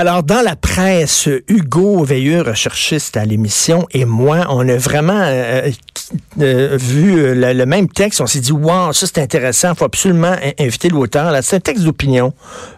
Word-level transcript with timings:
Alors, 0.00 0.22
dans 0.22 0.40
la 0.40 0.56
presse, 0.56 1.28
Hugo 1.46 2.02
Veilleux, 2.04 2.40
recherchiste 2.40 3.18
à 3.18 3.26
l'émission, 3.26 3.86
et 3.92 4.06
moi, 4.06 4.46
on 4.48 4.66
a 4.66 4.76
vraiment 4.78 5.12
euh, 5.12 5.70
euh, 6.40 6.78
vu 6.80 7.34
le, 7.34 7.66
même 7.66 7.86
texte. 7.86 8.22
On 8.22 8.26
s'est 8.26 8.40
dit, 8.40 8.50
wow, 8.50 8.94
ça 8.94 9.06
c'est 9.06 9.18
intéressant, 9.18 9.72
il 9.72 9.76
faut 9.76 9.84
absolument 9.84 10.34
inviter 10.58 10.88
l'auteur. 10.88 11.36
C'est 11.42 11.56
un 11.56 11.60
texte 11.60 11.84
d'opinion 11.84 12.32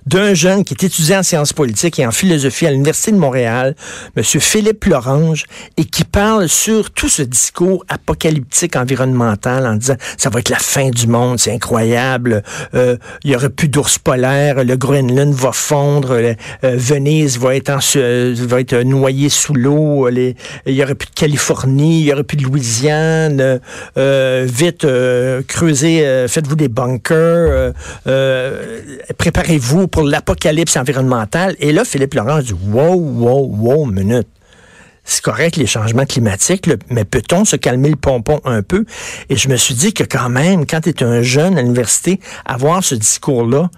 d'un 0.04 0.34
jeune 0.34 0.64
qui 0.64 0.74
est 0.74 0.82
étudiant 0.82 1.20
en 1.20 1.22
sciences 1.22 1.52
politiques 1.52 2.00
et 2.00 2.06
en 2.06 2.10
philosophie 2.10 2.66
à 2.66 2.72
l'Université 2.72 3.12
de 3.12 3.18
Montréal, 3.18 3.76
M. 4.16 4.24
Philippe 4.24 4.84
Lorange, 4.86 5.44
et 5.76 5.84
qui 5.84 6.02
parle 6.02 6.48
sur 6.48 6.90
tout 6.90 7.08
ce 7.08 7.22
discours 7.22 7.84
apocalyptique 7.88 8.74
environnemental 8.74 9.66
en 9.66 9.76
disant, 9.76 9.96
ça 10.16 10.28
va 10.28 10.40
être 10.40 10.50
la 10.50 10.58
fin 10.58 10.90
du 10.90 11.06
monde, 11.06 11.38
c'est 11.38 11.52
incroyable, 11.52 12.42
euh, 12.74 12.96
il 13.22 13.30
y 13.30 13.36
aura 13.36 13.48
plus 13.48 13.68
d'ours 13.68 13.98
polaires, 13.98 14.64
le 14.64 14.76
Groenland 14.76 15.32
va 15.32 15.52
fondre, 15.52 16.10
euh, 16.10 16.34
Va 17.38 17.54
être, 17.54 17.70
en, 17.70 18.58
être 18.58 18.82
noyée 18.82 19.28
sous 19.28 19.54
l'eau, 19.54 20.08
il 20.08 20.34
y 20.66 20.82
aurait 20.82 20.94
plus 20.94 21.08
de 21.08 21.14
Californie, 21.14 22.00
il 22.00 22.06
y 22.06 22.12
aurait 22.12 22.24
plus 22.24 22.36
de 22.36 22.44
Louisiane, 22.44 23.60
euh, 23.96 24.46
vite, 24.48 24.84
euh, 24.84 25.42
creusez, 25.46 26.06
euh, 26.06 26.28
faites-vous 26.28 26.56
des 26.56 26.68
bunkers, 26.68 27.72
préparez-vous 29.18 29.88
pour 29.88 30.02
l'apocalypse 30.04 30.76
environnemental. 30.76 31.54
Et 31.60 31.72
là, 31.72 31.84
Philippe 31.84 32.14
Laurent 32.14 32.40
dit, 32.40 32.54
wow, 32.70 32.94
wow, 32.94 33.46
wow, 33.58 33.84
minute 33.84 34.28
c'est 35.04 35.22
correct 35.22 35.56
les 35.56 35.66
changements 35.66 36.06
climatiques, 36.06 36.70
mais 36.88 37.04
peut-on 37.04 37.44
se 37.44 37.56
calmer 37.56 37.90
le 37.90 37.96
pompon 37.96 38.40
un 38.44 38.62
peu? 38.62 38.84
Et 39.30 39.36
je 39.36 39.48
me 39.48 39.56
suis 39.56 39.74
dit 39.74 39.92
que 39.92 40.04
quand 40.04 40.28
même, 40.28 40.64
quand 40.64 40.80
tu 40.82 40.90
es 40.90 41.02
un 41.02 41.22
jeune 41.22 41.58
à 41.58 41.62
l'université, 41.62 42.20
avoir 42.44 42.84
ce 42.84 42.94
discours-là, 42.94 43.68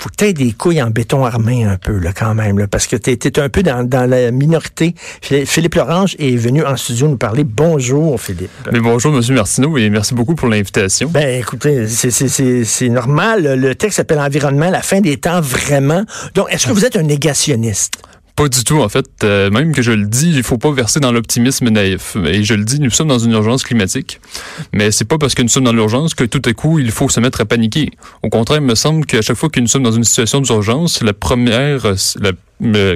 faut 0.00 0.32
des 0.32 0.52
couilles 0.52 0.82
en 0.82 0.88
béton 0.88 1.26
armé 1.26 1.64
un 1.64 1.76
peu, 1.76 1.98
là, 1.98 2.12
quand 2.14 2.34
même, 2.34 2.58
là, 2.58 2.66
parce 2.66 2.86
que 2.86 2.96
tu 2.96 3.10
es, 3.10 3.38
un 3.38 3.48
peu 3.50 3.62
dans, 3.62 4.08
la 4.08 4.30
minorité. 4.30 4.94
Philippe 5.20 5.74
Lorange 5.74 6.16
est 6.18 6.36
venu 6.36 6.64
en 6.64 6.76
studio 6.76 7.08
nous 7.08 7.18
parler. 7.18 7.44
Bonjour, 7.44 8.18
Philippe. 8.18 8.50
Mais 8.72 8.80
bonjour, 8.80 9.14
M. 9.14 9.22
Martineau, 9.34 9.76
et 9.76 9.90
merci 9.90 10.14
beaucoup 10.14 10.34
pour 10.34 10.48
l'invitation. 10.48 11.10
Ben, 11.10 11.40
écoutez, 11.40 11.86
c'est 11.86 12.88
normal. 12.88 13.60
Le 13.60 13.74
texte 13.74 13.98
s'appelle 13.98 14.20
Environnement, 14.20 14.70
la 14.70 14.82
fin 14.82 15.00
des 15.00 15.18
temps, 15.18 15.42
vraiment. 15.42 16.04
Donc, 16.34 16.46
est-ce 16.50 16.66
que 16.66 16.72
vous 16.72 16.86
êtes 16.86 16.96
un 16.96 17.02
négationniste? 17.02 18.00
Pas 18.40 18.48
du 18.48 18.64
tout, 18.64 18.78
en 18.78 18.88
fait. 18.88 19.06
Euh, 19.22 19.50
même 19.50 19.74
que 19.74 19.82
je 19.82 19.92
le 19.92 20.06
dis, 20.06 20.32
il 20.34 20.42
faut 20.42 20.56
pas 20.56 20.72
verser 20.72 20.98
dans 20.98 21.12
l'optimisme 21.12 21.68
naïf. 21.68 22.16
Et 22.24 22.42
je 22.42 22.54
le 22.54 22.64
dis, 22.64 22.80
nous 22.80 22.88
sommes 22.88 23.08
dans 23.08 23.18
une 23.18 23.32
urgence 23.32 23.64
climatique. 23.64 24.18
Mais 24.72 24.90
c'est 24.90 25.04
pas 25.04 25.18
parce 25.18 25.34
que 25.34 25.42
nous 25.42 25.50
sommes 25.50 25.64
dans 25.64 25.74
l'urgence 25.74 26.14
que 26.14 26.24
tout 26.24 26.40
à 26.46 26.54
coup, 26.54 26.78
il 26.78 26.90
faut 26.90 27.10
se 27.10 27.20
mettre 27.20 27.42
à 27.42 27.44
paniquer. 27.44 27.90
Au 28.22 28.30
contraire, 28.30 28.60
il 28.62 28.66
me 28.66 28.74
semble 28.74 29.04
qu'à 29.04 29.20
chaque 29.20 29.36
fois 29.36 29.50
que 29.50 29.60
nous 29.60 29.66
sommes 29.66 29.82
dans 29.82 29.92
une 29.92 30.04
situation 30.04 30.40
d'urgence, 30.40 31.02
la 31.02 31.12
première, 31.12 31.92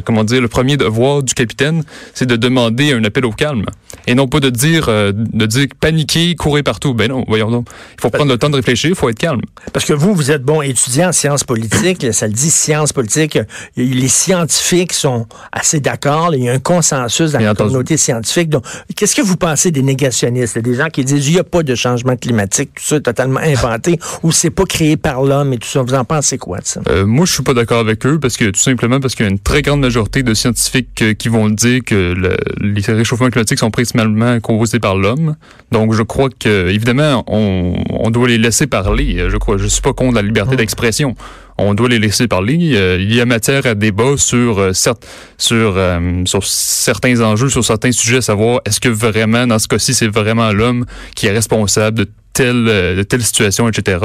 comment 0.05 0.25
dire, 0.25 0.41
le 0.41 0.49
premier 0.49 0.77
devoir 0.77 1.23
du 1.23 1.35
capitaine, 1.35 1.83
c'est 2.15 2.27
de 2.27 2.37
demander 2.37 2.93
un 2.93 3.05
appel 3.05 3.25
au 3.25 3.33
calme. 3.33 3.65
Et 4.07 4.15
non 4.15 4.29
pas 4.29 4.41
de 4.41 4.51
dire, 4.51 4.87
euh, 4.89 5.13
de 5.15 5.47
dire 5.47 5.67
paniquer, 5.81 6.35
courir 6.35 6.65
partout. 6.65 6.95
Ben 6.95 7.09
non, 7.09 7.25
voyons 7.27 7.51
donc. 7.51 7.69
Il 7.97 8.01
faut 8.01 8.11
prendre 8.11 8.31
le 8.31 8.39
temps 8.39 8.51
de 8.51 8.57
réfléchir, 8.57 8.91
il 8.91 8.97
faut 8.97 9.09
être 9.09 9.19
calme. 9.19 9.41
Parce 9.73 9.85
que 9.87 9.93
vous, 9.93 10.15
vous 10.15 10.31
êtes 10.31 10.43
bon 10.43 10.61
étudiant 10.63 11.09
en 11.09 11.13
sciences 11.13 11.45
politiques, 11.45 12.13
ça 12.13 12.27
le 12.27 12.33
dit 12.33 12.51
sciences 12.51 12.93
politiques. 12.93 13.39
Les 13.77 14.09
scientifiques 14.09 14.93
sont 14.93 15.27
assez 15.53 15.81
d'accord, 15.81 16.35
il 16.35 16.45
y 16.45 16.49
a 16.49 16.53
un 16.53 16.59
consensus 16.59 17.33
dans 17.33 17.39
la 17.39 17.55
communauté 17.55 17.97
scientifique. 17.97 18.51
Donc, 18.51 18.65
qu'est-ce 18.95 19.15
que 19.15 19.23
vous 19.23 19.37
pensez 19.37 19.71
des 19.71 19.83
négationnistes, 19.83 20.59
des 20.59 20.75
gens 20.75 20.89
qui 20.89 21.05
disent 21.05 21.29
il 21.29 21.35
n'y 21.35 21.39
a 21.39 21.45
pas 21.45 21.63
de 21.63 21.75
changement 21.75 22.17
climatique, 22.17 22.71
tout 22.75 22.85
ça 22.85 22.97
est 22.97 23.01
totalement 23.01 23.41
inventé, 23.41 23.99
ou 24.23 24.33
c'est 24.33 24.51
pas 24.51 24.65
créé 24.65 24.97
par 24.97 25.23
l'homme 25.23 25.53
et 25.53 25.59
tout 25.59 25.69
ça. 25.69 25.83
Vous 25.83 25.95
en 25.95 26.05
pensez 26.05 26.37
quoi 26.37 26.59
de 26.59 26.67
ça? 26.67 26.81
Euh, 26.89 27.07
moi, 27.07 27.25
je 27.27 27.33
suis 27.33 27.43
pas 27.43 27.55
d'accord 27.55 27.79
avec 27.79 28.05
eux 28.07 28.19
parce 28.19 28.37
que 28.37 28.47
tout 28.47 28.61
simplement 28.61 29.01
parce 29.01 29.15
qu'il 29.15 29.25
y 29.25 29.29
a 29.29 29.31
une 29.31 29.39
très 29.39 29.54
grande 29.61 29.81
majorité 29.81 30.23
de 30.23 30.35
scientifiques 30.35 31.03
euh, 31.03 31.15
qui 31.15 31.29
vont 31.29 31.49
dire 31.49 31.81
que 31.85 32.15
le, 32.15 32.37
les 32.61 32.83
réchauffements 32.93 33.31
climatiques 33.31 33.59
sont 33.59 33.71
principalement 33.71 34.39
causés 34.41 34.81
par 34.81 34.97
l'homme. 34.97 35.37
Donc, 35.71 35.95
je 35.95 36.03
crois 36.03 36.29
que, 36.31 36.69
évidemment, 36.69 37.25
on, 37.27 37.75
on, 37.91 38.11
doit 38.11 38.29
les 38.29 38.39
laisser 38.39 38.67
parler. 38.67 39.27
Je 39.29 39.37
crois, 39.37 39.57
je 39.59 39.67
suis 39.67 39.83
pas 39.83 39.93
contre 39.93 40.15
la 40.15 40.23
liberté 40.23 40.55
mmh. 40.55 40.59
d'expression. 40.59 41.17
On 41.59 41.75
doit 41.75 41.89
les 41.89 41.99
laisser 41.99 42.29
parler. 42.29 42.73
Euh, 42.75 42.99
il 43.01 43.15
y 43.15 43.21
a 43.21 43.27
matière 43.27 43.67
à 43.67 43.75
débat 43.75 44.17
sur, 44.17 44.59
euh, 44.59 44.73
certes, 44.73 45.07
sur, 45.39 45.79
sur 46.25 46.45
certains 46.45 47.21
enjeux, 47.21 47.49
sur 47.49 47.65
certains 47.65 47.93
sujets, 47.93 48.19
à 48.19 48.23
savoir 48.23 48.61
est-ce 48.67 48.81
que 48.81 48.89
vraiment, 48.89 49.47
dans 49.47 49.59
ce 49.59 49.69
cas-ci, 49.69 49.95
c'est 49.95 50.09
vraiment 50.09 50.53
l'homme 50.53 50.85
qui 51.15 51.27
est 51.27 51.33
responsable 51.33 51.99
de 51.99 52.09
telle, 52.35 52.67
euh, 52.69 52.97
de 52.97 53.03
telle 53.03 53.23
situation, 53.23 53.67
etc. 53.69 53.99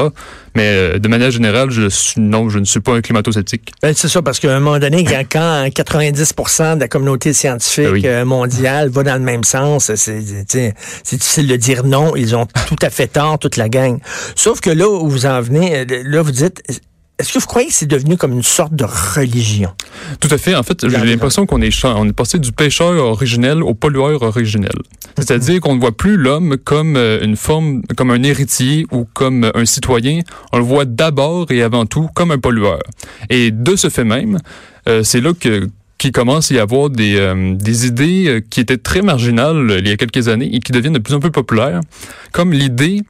Mais 0.56 0.68
euh, 0.68 1.00
de 1.00 1.08
manière 1.10 1.32
générale, 1.32 1.70
je 1.72 1.90
suis, 1.90 2.22
non, 2.22 2.50
je 2.50 2.60
ne 2.60 2.64
suis 2.64 2.80
pas 2.80 2.94
un 2.94 3.02
climato-sceptique. 3.02 3.74
Ben, 3.82 3.94
c'est 3.94 4.08
ça, 4.08 4.22
parce 4.22 4.40
qu'à 4.40 4.56
un 4.56 4.60
moment 4.60 4.80
donné, 4.80 5.04
quand 5.04 5.66
90% 5.68 6.76
de 6.76 6.80
la 6.80 6.88
communauté 6.88 7.34
scientifique 7.34 8.04
ben 8.04 8.06
euh, 8.06 8.26
mondiale 8.26 8.90
va 8.90 9.04
dans 9.04 9.16
le 9.16 9.20
même 9.20 9.44
sens, 9.44 9.92
c'est 9.96 10.22
difficile 11.12 11.48
de 11.48 11.56
dire 11.58 11.84
non. 11.84 12.16
Ils 12.16 12.36
ont 12.36 12.46
tout 12.46 12.76
à 12.82 12.90
fait 12.90 13.08
tort, 13.08 13.40
toute 13.40 13.58
la 13.58 13.68
gang. 13.68 14.00
Sauf 14.36 14.62
que 14.62 14.70
là 14.70 14.88
où 14.88 15.10
vous 15.10 15.26
en 15.26 15.42
venez, 15.42 15.86
là, 15.86 16.22
vous 16.22 16.32
dites, 16.32 16.62
est-ce 17.20 17.34
que 17.34 17.40
vous 17.40 17.46
croyez 17.48 17.68
que 17.68 17.74
c'est 17.74 17.86
devenu 17.86 18.16
comme 18.16 18.32
une 18.32 18.44
sorte 18.44 18.74
de 18.74 18.86
religion? 18.86 19.72
Tout 20.22 20.30
à 20.32 20.38
fait. 20.38 20.56
En 20.56 20.64
fait, 20.64 20.88
j'ai 20.88 21.06
l'impression 21.06 21.46
qu'on 21.46 21.62
est, 21.62 21.86
on 21.86 22.08
est 22.08 22.14
passé 22.14 22.40
du 22.40 22.54
pêcheur 22.54 22.96
originel 22.96 23.62
au 23.62 23.74
pollueur 23.74 24.22
originel. 24.22 24.72
C'est-à-dire 25.18 25.60
qu'on 25.60 25.76
ne 25.76 25.82
voit 25.82 25.92
plus 25.92 26.16
l'homme 26.16 26.56
comme 26.64 26.96
euh, 26.96 27.22
une 27.22 27.36
forme, 27.36 27.82
comme 27.98 28.12
un 28.12 28.24
héritier 28.24 28.86
ou 28.92 29.06
comme 29.14 29.52
un 29.54 29.66
citoyen. 29.66 30.22
On 30.54 30.60
le 30.60 30.64
voit 30.64 30.86
d'abord 30.86 31.52
et 31.52 31.62
avant 31.62 31.86
tout 31.86 32.08
comme 32.16 32.32
un 32.32 32.38
pollueur. 32.38 32.80
Et 33.30 33.52
de 33.52 33.76
ce 33.76 33.90
fait 33.90 34.06
même, 34.06 34.40
euh, 34.88 35.04
c'est 35.04 35.20
là 35.20 35.34
que 35.38 35.68
qu'il 35.98 36.14
commence 36.14 36.50
à 36.50 36.56
y 36.56 36.60
avoir 36.60 36.90
des, 36.90 37.18
euh, 37.18 37.56
des 37.56 37.86
idées 37.86 38.42
qui 38.50 38.62
étaient 38.62 38.78
très 38.78 39.02
marginales 39.02 39.76
il 39.80 39.88
y 39.90 39.92
a 39.92 39.98
quelques 39.98 40.30
années 40.30 40.50
et 40.56 40.62
qui 40.62 40.72
deviennent 40.72 40.94
de 40.94 41.00
plus 41.00 41.14
en 41.14 41.20
plus 41.20 41.32
populaires, 41.32 41.82
comme 42.32 42.54
l'idée 42.54 43.02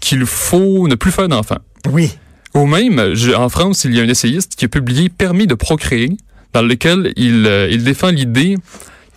qu'il 0.00 0.24
faut 0.24 0.88
ne 0.88 0.94
plus 0.94 1.10
faire 1.10 1.28
d'enfants. 1.28 1.60
Oui. 1.90 2.16
Ou 2.58 2.66
même, 2.66 3.14
en 3.36 3.48
France, 3.48 3.84
il 3.84 3.94
y 3.94 4.00
a 4.00 4.02
un 4.02 4.08
essayiste 4.08 4.56
qui 4.56 4.64
a 4.64 4.68
publié 4.68 5.08
Permis 5.08 5.46
de 5.46 5.54
procréer, 5.54 6.10
dans 6.52 6.62
lequel 6.62 7.12
il, 7.16 7.46
euh, 7.46 7.68
il 7.70 7.84
défend 7.84 8.08
l'idée 8.08 8.56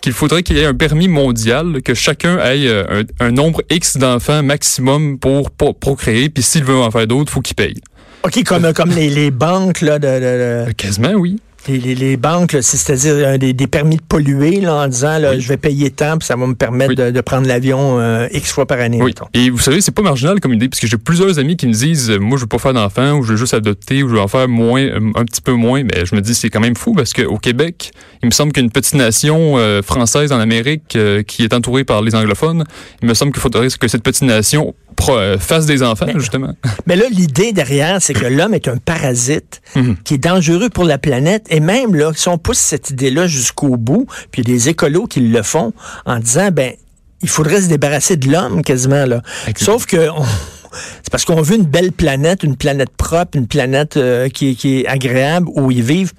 qu'il 0.00 0.12
faudrait 0.12 0.44
qu'il 0.44 0.56
y 0.56 0.60
ait 0.60 0.66
un 0.66 0.74
permis 0.74 1.08
mondial, 1.08 1.82
que 1.82 1.92
chacun 1.94 2.38
ait 2.38 2.68
euh, 2.68 3.02
un, 3.18 3.30
nombre 3.32 3.62
X 3.68 3.96
d'enfants 3.96 4.44
maximum 4.44 5.18
pour, 5.18 5.50
procréer, 5.50 6.28
puis 6.28 6.42
s'il 6.42 6.62
veut 6.62 6.76
en 6.76 6.90
faire 6.92 7.08
d'autres, 7.08 7.32
faut 7.32 7.40
qu'il 7.40 7.56
paye. 7.56 7.80
OK, 8.22 8.44
comme, 8.44 8.72
comme 8.72 8.90
les, 8.90 9.10
les 9.10 9.32
banques 9.32 9.80
là, 9.80 9.98
de, 9.98 10.06
de, 10.06 10.66
de... 10.68 10.72
Quasiment, 10.72 11.12
oui 11.14 11.40
les, 11.68 11.94
les, 11.94 12.16
banques, 12.16 12.56
c'est-à-dire 12.60 13.14
euh, 13.16 13.38
des, 13.38 13.52
des, 13.52 13.66
permis 13.66 13.96
de 13.96 14.02
polluer 14.02 14.60
là, 14.60 14.84
en 14.84 14.88
disant 14.88 15.18
là, 15.18 15.38
je 15.38 15.48
vais 15.48 15.56
payer 15.56 15.90
tant, 15.90 16.18
puis 16.18 16.26
ça 16.26 16.36
va 16.36 16.46
me 16.46 16.54
permettre 16.54 16.94
de, 16.94 17.10
de, 17.10 17.20
prendre 17.20 17.46
l'avion 17.46 17.98
euh, 17.98 18.26
X 18.32 18.52
fois 18.52 18.66
par 18.66 18.80
année. 18.80 19.00
Oui. 19.02 19.14
Et 19.34 19.50
vous 19.50 19.58
savez, 19.58 19.80
c'est 19.80 19.92
pas 19.92 20.02
marginal 20.02 20.40
comme 20.40 20.52
idée, 20.52 20.68
parce 20.68 20.80
que 20.80 20.86
j'ai 20.86 20.98
plusieurs 20.98 21.38
amis 21.38 21.56
qui 21.56 21.66
me 21.66 21.72
disent 21.72 22.10
euh, 22.10 22.18
moi 22.18 22.36
je 22.36 22.42
veux 22.42 22.48
pas 22.48 22.58
faire 22.58 22.74
d'enfants, 22.74 23.12
ou 23.18 23.22
je 23.22 23.32
veux 23.32 23.36
juste 23.36 23.54
adopter, 23.54 24.02
ou 24.02 24.08
je 24.08 24.14
veux 24.14 24.20
en 24.20 24.28
faire 24.28 24.48
moins, 24.48 24.86
un 25.14 25.24
petit 25.24 25.40
peu 25.40 25.52
moins. 25.52 25.82
Mais 25.84 26.04
je 26.04 26.14
me 26.14 26.20
dis 26.20 26.34
c'est 26.34 26.50
quand 26.50 26.60
même 26.60 26.76
fou 26.76 26.92
parce 26.94 27.12
qu'au 27.12 27.38
Québec, 27.38 27.92
il 28.22 28.26
me 28.26 28.32
semble 28.32 28.52
qu'une 28.52 28.70
petite 28.70 28.94
nation 28.94 29.56
française 29.82 30.32
en 30.32 30.40
Amérique 30.40 30.96
qui 31.26 31.44
est 31.44 31.54
entourée 31.54 31.84
par 31.84 32.02
les 32.02 32.14
anglophones, 32.14 32.64
il 33.02 33.08
me 33.08 33.14
semble 33.14 33.32
qu'il 33.32 33.40
faudrait 33.40 33.68
que 33.68 33.88
cette 33.88 34.02
petite 34.02 34.22
nation 34.22 34.74
fasse 35.38 35.66
des 35.66 35.82
enfants, 35.82 36.06
justement. 36.16 36.54
Mais 36.86 36.96
là, 36.96 37.04
l'idée 37.10 37.52
derrière, 37.52 38.00
c'est 38.00 38.14
que 38.14 38.26
l'homme 38.26 38.54
est 38.54 38.68
un 38.68 38.76
parasite 38.76 39.60
mhm. 39.76 39.96
qui 40.04 40.14
est 40.14 40.18
dangereux 40.18 40.70
pour 40.70 40.84
la 40.84 40.98
planète 40.98 41.46
et 41.50 41.60
même, 41.60 41.94
là, 41.94 42.12
si 42.14 42.28
on 42.28 42.38
pousse 42.38 42.58
cette 42.58 42.90
idée-là 42.90 43.26
jusqu'au 43.26 43.76
bout, 43.76 44.06
puis 44.30 44.42
il 44.42 44.48
y 44.48 44.52
a 44.52 44.54
des 44.54 44.68
écolos 44.68 45.06
qui 45.06 45.20
le 45.20 45.42
font 45.42 45.72
en 46.06 46.18
disant, 46.18 46.50
ben, 46.52 46.72
il 47.22 47.28
faudrait 47.28 47.62
se 47.62 47.68
débarrasser 47.68 48.16
de 48.16 48.30
l'homme 48.30 48.62
quasiment, 48.62 49.06
là. 49.06 49.22
Sauf 49.56 49.86
que... 49.86 50.08
c'est 51.02 51.10
parce 51.10 51.24
qu'on 51.24 51.42
veut 51.42 51.56
une 51.56 51.64
belle 51.64 51.92
planète, 51.92 52.42
une 52.42 52.56
planète 52.56 52.90
propre, 52.96 53.36
une 53.36 53.46
planète 53.46 53.96
euh, 53.96 54.28
qui, 54.28 54.56
qui, 54.56 54.80
est 54.80 54.86
agréable 54.86 55.48
où 55.54 55.70
ils 55.70 55.82
vivent 55.82 56.12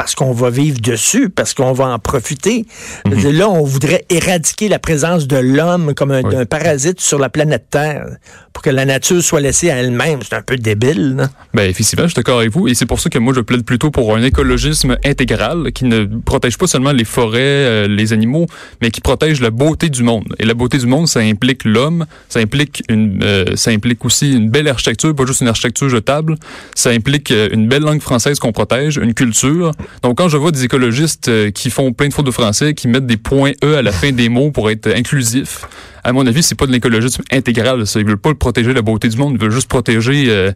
parce 0.00 0.14
qu'on 0.14 0.32
va 0.32 0.48
vivre 0.48 0.80
dessus, 0.80 1.28
parce 1.28 1.52
qu'on 1.52 1.74
va 1.74 1.88
en 1.88 1.98
profiter. 1.98 2.64
Mhm. 3.04 3.32
Là, 3.32 3.50
on 3.50 3.64
voudrait 3.64 4.06
éradiquer 4.08 4.70
la 4.70 4.78
présence 4.78 5.26
de 5.26 5.36
l'homme 5.36 5.92
comme 5.92 6.10
un, 6.10 6.46
parasite 6.46 7.02
sur 7.02 7.18
la 7.18 7.28
planète 7.28 7.66
Terre 7.68 8.06
pour 8.52 8.62
que 8.62 8.70
la 8.70 8.84
nature 8.84 9.22
soit 9.22 9.40
laissée 9.40 9.70
à 9.70 9.76
elle-même. 9.76 10.20
C'est 10.22 10.34
un 10.34 10.42
peu 10.42 10.56
débile. 10.56 11.14
Non? 11.16 11.28
Ben, 11.54 11.68
effectivement, 11.68 12.04
je 12.04 12.08
suis 12.08 12.16
d'accord 12.16 12.40
avec 12.40 12.50
vous. 12.50 12.68
Et 12.68 12.74
c'est 12.74 12.86
pour 12.86 13.00
ça 13.00 13.08
que 13.08 13.18
moi, 13.18 13.32
je 13.34 13.40
plaide 13.40 13.64
plutôt 13.64 13.90
pour 13.90 14.14
un 14.14 14.22
écologisme 14.22 14.96
intégral 15.04 15.72
qui 15.72 15.84
ne 15.84 16.04
protège 16.04 16.58
pas 16.58 16.66
seulement 16.66 16.92
les 16.92 17.04
forêts, 17.04 17.38
euh, 17.40 17.88
les 17.88 18.12
animaux, 18.12 18.46
mais 18.82 18.90
qui 18.90 19.00
protège 19.00 19.40
la 19.40 19.50
beauté 19.50 19.88
du 19.88 20.02
monde. 20.02 20.34
Et 20.38 20.44
la 20.44 20.54
beauté 20.54 20.78
du 20.78 20.86
monde, 20.86 21.06
ça 21.08 21.20
implique 21.20 21.64
l'homme, 21.64 22.06
ça 22.28 22.40
implique 22.40 22.82
une, 22.88 23.20
euh, 23.22 23.56
ça 23.56 23.70
implique 23.70 24.04
aussi 24.04 24.32
une 24.32 24.50
belle 24.50 24.68
architecture, 24.68 25.14
pas 25.14 25.26
juste 25.26 25.40
une 25.40 25.48
architecture 25.48 25.88
jetable. 25.88 26.36
Ça 26.74 26.90
implique 26.90 27.30
euh, 27.30 27.48
une 27.52 27.68
belle 27.68 27.82
langue 27.82 28.02
française 28.02 28.38
qu'on 28.38 28.52
protège, 28.52 28.96
une 28.96 29.14
culture. 29.14 29.72
Donc, 30.02 30.18
quand 30.18 30.28
je 30.28 30.36
vois 30.36 30.50
des 30.50 30.64
écologistes 30.64 31.52
qui 31.52 31.70
font 31.70 31.92
plein 31.92 32.08
de 32.08 32.14
fautes 32.14 32.26
de 32.26 32.30
français, 32.30 32.74
qui 32.74 32.88
mettent 32.88 33.06
des 33.06 33.16
points 33.16 33.52
E 33.64 33.76
à 33.76 33.82
la 33.82 33.92
fin 33.92 34.12
des 34.12 34.28
mots 34.28 34.50
pour 34.50 34.70
être 34.70 34.88
inclusifs, 34.88 35.66
à 36.04 36.12
mon 36.12 36.26
avis, 36.26 36.42
c'est 36.42 36.54
pas 36.54 36.66
de 36.66 36.72
l'écologisme 36.72 37.22
intégral. 37.30 37.86
Ça. 37.86 38.00
Ils 38.00 38.06
veulent 38.06 38.16
pas 38.16 38.34
protéger 38.34 38.72
la 38.72 38.82
beauté 38.82 39.08
du 39.08 39.16
monde, 39.16 39.34
ils 39.34 39.40
veulent 39.40 39.50
juste 39.50 39.68
protéger 39.68 40.26
euh, 40.28 40.52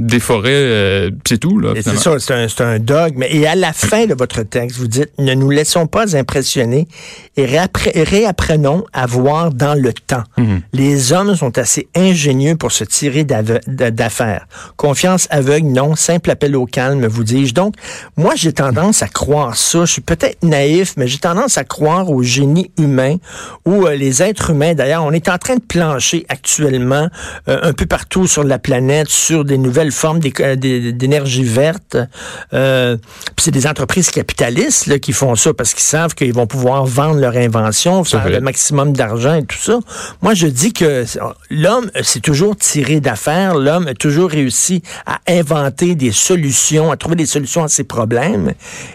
des 0.00 0.18
forêts, 0.18 0.50
euh, 0.52 1.10
c'est 1.26 1.38
tout. 1.38 1.62
C'est 1.74 1.96
ça, 1.96 2.18
c'est 2.18 2.62
un, 2.62 2.66
un, 2.66 2.78
dogme. 2.80 3.24
Et 3.28 3.46
à 3.46 3.54
la 3.54 3.72
fin 3.72 4.06
de 4.06 4.14
votre 4.14 4.42
texte, 4.42 4.76
vous 4.76 4.88
dites, 4.88 5.10
ne 5.18 5.34
nous 5.34 5.50
laissons 5.50 5.86
pas 5.86 6.16
impressionner 6.16 6.88
et 7.36 7.46
réapprenons 7.46 8.84
à 8.92 9.06
voir 9.06 9.52
dans 9.52 9.74
le 9.74 9.92
temps. 9.92 10.24
Mhm. 10.36 10.62
Les 10.72 11.12
hommes 11.12 11.36
sont 11.36 11.56
assez 11.58 11.88
ingénieux 11.94 12.56
pour 12.56 12.72
se 12.72 12.82
tirer 12.82 13.24
d'affaires. 13.24 14.46
Confiance 14.76 15.28
aveugle, 15.30 15.68
non. 15.68 15.94
Simple 15.94 16.30
appel 16.30 16.56
au 16.56 16.66
calme, 16.66 17.06
vous 17.06 17.22
dis-je. 17.22 17.54
Donc, 17.54 17.74
moi, 18.16 18.32
j'ai 18.34 18.52
tendance 18.52 19.02
à 19.02 19.08
croire 19.08 19.56
ça. 19.56 19.84
Je 19.84 19.92
suis 19.92 20.02
peut-être 20.02 20.42
naïf, 20.42 20.94
mais 20.96 21.06
j'ai 21.06 21.18
tendance 21.18 21.56
à 21.56 21.64
croire 21.64 22.10
au 22.10 22.22
génie 22.22 22.70
humain 22.78 23.16
ou 23.64 23.86
euh, 23.86 23.94
les 23.94 24.22
êtres 24.22 24.50
humains. 24.50 24.74
D'ailleurs, 24.84 25.04
on 25.04 25.12
est 25.12 25.30
en 25.30 25.38
train 25.38 25.54
de 25.54 25.62
plancher 25.62 26.26
actuellement 26.28 27.08
euh, 27.48 27.58
un 27.62 27.72
peu 27.72 27.86
partout 27.86 28.26
sur 28.26 28.44
la 28.44 28.58
planète 28.58 29.08
sur 29.08 29.46
des 29.46 29.56
nouvelles 29.56 29.92
forme 29.92 30.20
euh, 30.40 30.56
d'énergie 30.56 31.42
verte. 31.42 31.96
Euh, 32.52 32.98
puis 33.34 33.44
c'est 33.44 33.50
des 33.50 33.66
entreprises 33.66 34.10
capitalistes 34.10 34.86
là, 34.86 34.98
qui 34.98 35.14
font 35.14 35.36
ça 35.36 35.54
parce 35.54 35.72
qu'ils 35.72 35.84
savent 35.84 36.14
qu'ils 36.14 36.34
vont 36.34 36.46
pouvoir 36.46 36.84
vendre 36.84 37.18
leur 37.18 37.34
invention, 37.34 38.04
faire 38.04 38.28
le 38.28 38.42
maximum 38.42 38.92
d'argent 38.92 39.36
et 39.36 39.46
tout 39.46 39.56
ça. 39.56 39.78
Moi, 40.20 40.34
je 40.34 40.48
dis 40.48 40.74
que 40.74 41.06
l'homme 41.48 41.90
s'est 42.02 42.20
toujours 42.20 42.54
tiré 42.54 43.00
d'affaires. 43.00 43.54
L'homme 43.54 43.86
a 43.86 43.94
toujours 43.94 44.28
réussi 44.28 44.82
à 45.06 45.18
inventer 45.26 45.94
des 45.94 46.12
solutions, 46.12 46.92
à 46.92 46.98
trouver 46.98 47.16
des 47.16 47.24
solutions 47.24 47.64
à 47.64 47.68
ses 47.68 47.84
problèmes. 47.84 48.52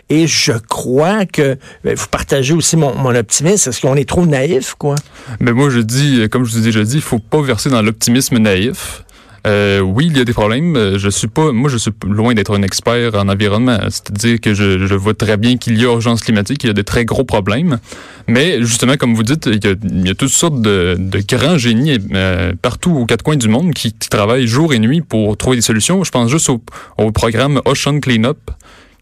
Et 0.10 0.28
je 0.28 0.52
crois 0.52 1.26
que 1.26 1.58
ben, 1.84 1.96
vous 1.96 2.08
partagez 2.12 2.54
aussi 2.54 2.78
mon, 2.78 2.94
mon 2.94 3.16
optimisme. 3.16 3.72
Est-ce 3.72 3.82
qu'on 3.82 3.96
est 3.96 4.08
trop 4.08 4.28
naïf, 4.28 4.76
quoi? 4.78 4.94
Mais 5.40 5.52
moi, 5.52 5.70
je 5.70 5.79
dis, 5.82 6.28
comme 6.30 6.46
je 6.46 6.54
vous 6.54 6.60
ai 6.60 6.62
déjà 6.62 6.84
dit, 6.84 6.96
il 6.96 7.02
faut 7.02 7.20
pas 7.20 7.42
verser 7.42 7.70
dans 7.70 7.82
l'optimisme 7.82 8.38
naïf. 8.38 9.04
Euh, 9.48 9.80
oui, 9.80 10.08
il 10.08 10.18
y 10.18 10.20
a 10.20 10.26
des 10.26 10.34
problèmes. 10.34 10.76
Euh, 10.76 10.98
je 10.98 11.10
suis 11.10 11.28
pas, 11.28 11.52
moi, 11.52 11.70
je 11.70 11.78
suis 11.78 11.92
loin 12.06 12.34
d'être 12.34 12.58
un 12.58 12.62
expert 12.62 13.16
en 13.16 13.30
environnement. 13.30 13.80
C'est-à-dire 13.84 14.40
que 14.42 14.54
je, 14.54 14.86
je, 14.86 14.96
vois 14.96 15.14
très 15.14 15.38
bien 15.38 15.58
qu'il 15.58 15.78
y 15.78 15.82
a 15.82 15.84
urgence 15.86 16.22
climatique, 16.22 16.64
il 16.64 16.68
y 16.68 16.70
a 16.70 16.74
de 16.74 16.82
très 16.82 17.06
gros 17.06 17.24
problèmes. 17.24 17.80
Mais 18.28 18.60
justement, 18.62 18.96
comme 18.96 19.16
vous 19.16 19.24
dites, 19.24 19.48
il 19.48 20.06
y 20.06 20.10
a, 20.10 20.16
toutes 20.16 20.30
sortes 20.30 20.62
de, 20.62 20.98
grands 21.28 21.58
génies 21.58 21.98
euh, 22.14 22.54
partout 22.62 22.92
aux 22.92 23.06
quatre 23.06 23.24
coins 23.24 23.38
du 23.38 23.48
monde 23.48 23.74
qui, 23.74 23.94
travaillent 23.94 24.48
jour 24.48 24.74
et 24.74 24.80
nuit 24.80 25.02
pour 25.02 25.38
trouver 25.38 25.58
des 25.58 25.62
solutions. 25.62 26.04
Je 26.04 26.12
pense 26.12 26.30
juste 26.30 26.50
au, 26.50 27.12
programme 27.12 27.62
Ocean 27.66 28.00
Cleanup. 28.00 28.52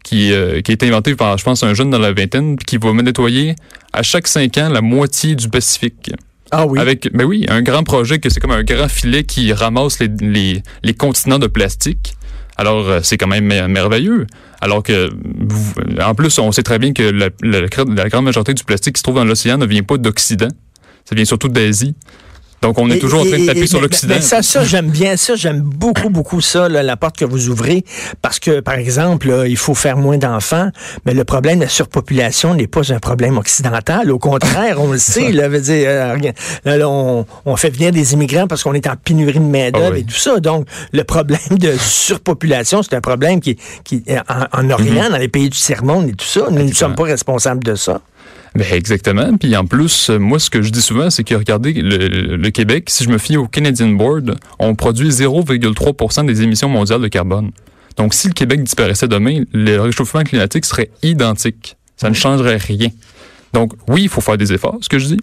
Qui, 0.04 0.32
euh, 0.32 0.54
a 0.54 0.72
été 0.72 0.88
inventé 0.88 1.14
par, 1.16 1.36
je 1.36 1.44
pense, 1.44 1.62
un 1.62 1.74
jeune 1.74 1.90
dans 1.90 1.98
la 1.98 2.12
vingtaine, 2.12 2.56
qui 2.56 2.78
va 2.78 2.94
nettoyer 2.94 3.56
à 3.92 4.02
chaque 4.02 4.26
cinq 4.26 4.56
ans 4.56 4.70
la 4.70 4.80
moitié 4.80 5.34
du 5.34 5.50
Pacifique. 5.50 6.10
Ah 6.50 6.66
oui. 6.66 6.78
Avec, 6.78 7.10
ben 7.12 7.24
oui, 7.24 7.46
un 7.48 7.62
grand 7.62 7.82
projet 7.82 8.18
que 8.18 8.30
c'est 8.30 8.40
comme 8.40 8.52
un 8.52 8.64
grand 8.64 8.88
filet 8.88 9.24
qui 9.24 9.52
ramasse 9.52 10.00
les, 10.00 10.08
les, 10.20 10.62
les 10.82 10.94
continents 10.94 11.38
de 11.38 11.46
plastique. 11.46 12.14
Alors, 12.56 12.88
euh, 12.88 13.00
c'est 13.02 13.16
quand 13.16 13.28
même 13.28 13.46
merveilleux. 13.68 14.26
Alors 14.60 14.82
que, 14.82 15.10
en 16.02 16.14
plus, 16.14 16.38
on 16.38 16.50
sait 16.50 16.62
très 16.64 16.78
bien 16.78 16.92
que 16.92 17.02
la, 17.02 17.28
la 17.42 18.08
grande 18.08 18.24
majorité 18.24 18.54
du 18.54 18.64
plastique 18.64 18.94
qui 18.94 18.98
se 18.98 19.04
trouve 19.04 19.16
dans 19.16 19.24
l'océan 19.24 19.58
ne 19.58 19.66
vient 19.66 19.84
pas 19.84 19.96
d'Occident. 19.96 20.48
Ça 21.04 21.14
vient 21.14 21.24
surtout 21.24 21.48
d'Asie. 21.48 21.94
Donc, 22.62 22.78
on 22.78 22.90
est 22.90 22.98
toujours 22.98 23.20
en 23.20 23.24
train 23.24 23.38
de 23.38 23.46
taper 23.46 23.66
sur 23.66 23.80
l'Occident. 23.80 24.20
ça, 24.20 24.42
ça 24.42 24.64
j'aime 24.64 24.90
bien 24.90 25.16
ça. 25.16 25.36
J'aime 25.36 25.60
beaucoup, 25.60 26.10
beaucoup 26.10 26.40
ça, 26.40 26.68
la 26.68 26.96
porte 26.96 27.16
que 27.16 27.24
vous 27.24 27.48
ouvrez. 27.48 27.84
Parce 28.22 28.38
que, 28.38 28.60
par 28.60 28.74
exemple, 28.74 29.44
il 29.46 29.56
faut 29.56 29.74
faire 29.74 29.96
moins 29.96 30.18
d'enfants. 30.18 30.70
Mais 31.06 31.14
le 31.14 31.24
problème 31.24 31.58
de 31.58 31.64
la 31.64 31.68
surpopulation 31.68 32.54
n'est 32.54 32.66
pas 32.66 32.92
un 32.92 32.98
problème 32.98 33.38
occidental. 33.38 34.10
Au 34.10 34.18
contraire, 34.18 34.80
on 34.80 34.92
le 34.92 34.98
sait. 34.98 35.32
Là, 35.32 35.48
veut 35.48 35.60
dire, 35.60 35.88
euh, 35.88 36.82
on, 36.84 37.26
on, 37.44 37.56
fait 37.56 37.70
venir 37.70 37.92
des 37.92 38.12
immigrants 38.12 38.46
parce 38.46 38.62
qu'on 38.62 38.74
est 38.74 38.86
en 38.86 38.96
pénurie 38.96 39.34
de 39.34 39.38
main-d'œuvre 39.40 39.94
ah 39.94 39.98
et 39.98 40.04
tout 40.04 40.14
ça. 40.14 40.40
Donc, 40.40 40.66
le 40.92 41.04
problème 41.04 41.38
de 41.50 41.74
surpopulation, 41.78 42.82
c'est 42.82 42.94
un 42.94 43.00
problème 43.00 43.40
qui, 43.40 43.56
qui 43.84 44.02
en, 44.28 44.60
en 44.60 44.70
Orient, 44.70 45.04
mm-hmm. 45.04 45.10
dans 45.10 45.18
les 45.18 45.28
pays 45.28 45.48
du 45.48 45.58
tiers-monde 45.58 46.08
et 46.08 46.12
tout 46.12 46.26
ça. 46.26 46.48
Nous 46.50 46.62
ne 46.62 46.72
sommes 46.72 46.94
pas 46.94 47.04
responsables 47.04 47.62
de 47.62 47.74
ça. 47.74 48.00
Ben 48.54 48.66
exactement. 48.72 49.36
Puis 49.36 49.56
en 49.56 49.64
plus, 49.64 50.10
moi, 50.10 50.38
ce 50.38 50.50
que 50.50 50.62
je 50.62 50.70
dis 50.70 50.82
souvent, 50.82 51.10
c'est 51.10 51.24
que 51.24 51.34
regardez, 51.34 51.72
le, 51.74 52.50
Québec, 52.50 52.88
si 52.88 53.04
je 53.04 53.10
me 53.10 53.18
fie 53.18 53.36
au 53.36 53.46
Canadian 53.46 53.88
Board, 53.88 54.36
on 54.58 54.74
produit 54.74 55.08
0,3% 55.10 56.26
des 56.26 56.42
émissions 56.42 56.68
mondiales 56.68 57.00
de 57.00 57.08
carbone. 57.08 57.50
Donc, 57.96 58.14
si 58.14 58.28
le 58.28 58.32
Québec 58.32 58.62
disparaissait 58.62 59.08
demain, 59.08 59.42
le 59.52 59.78
réchauffement 59.78 60.22
climatique 60.22 60.64
serait 60.64 60.90
identique. 61.02 61.76
Ça 61.96 62.08
ne 62.08 62.14
changerait 62.14 62.56
rien. 62.56 62.88
Donc, 63.52 63.72
oui, 63.88 64.02
il 64.02 64.08
faut 64.08 64.20
faire 64.20 64.36
des 64.36 64.52
efforts, 64.52 64.78
ce 64.80 64.88
que 64.88 64.98
je 64.98 65.06
dis. 65.06 65.20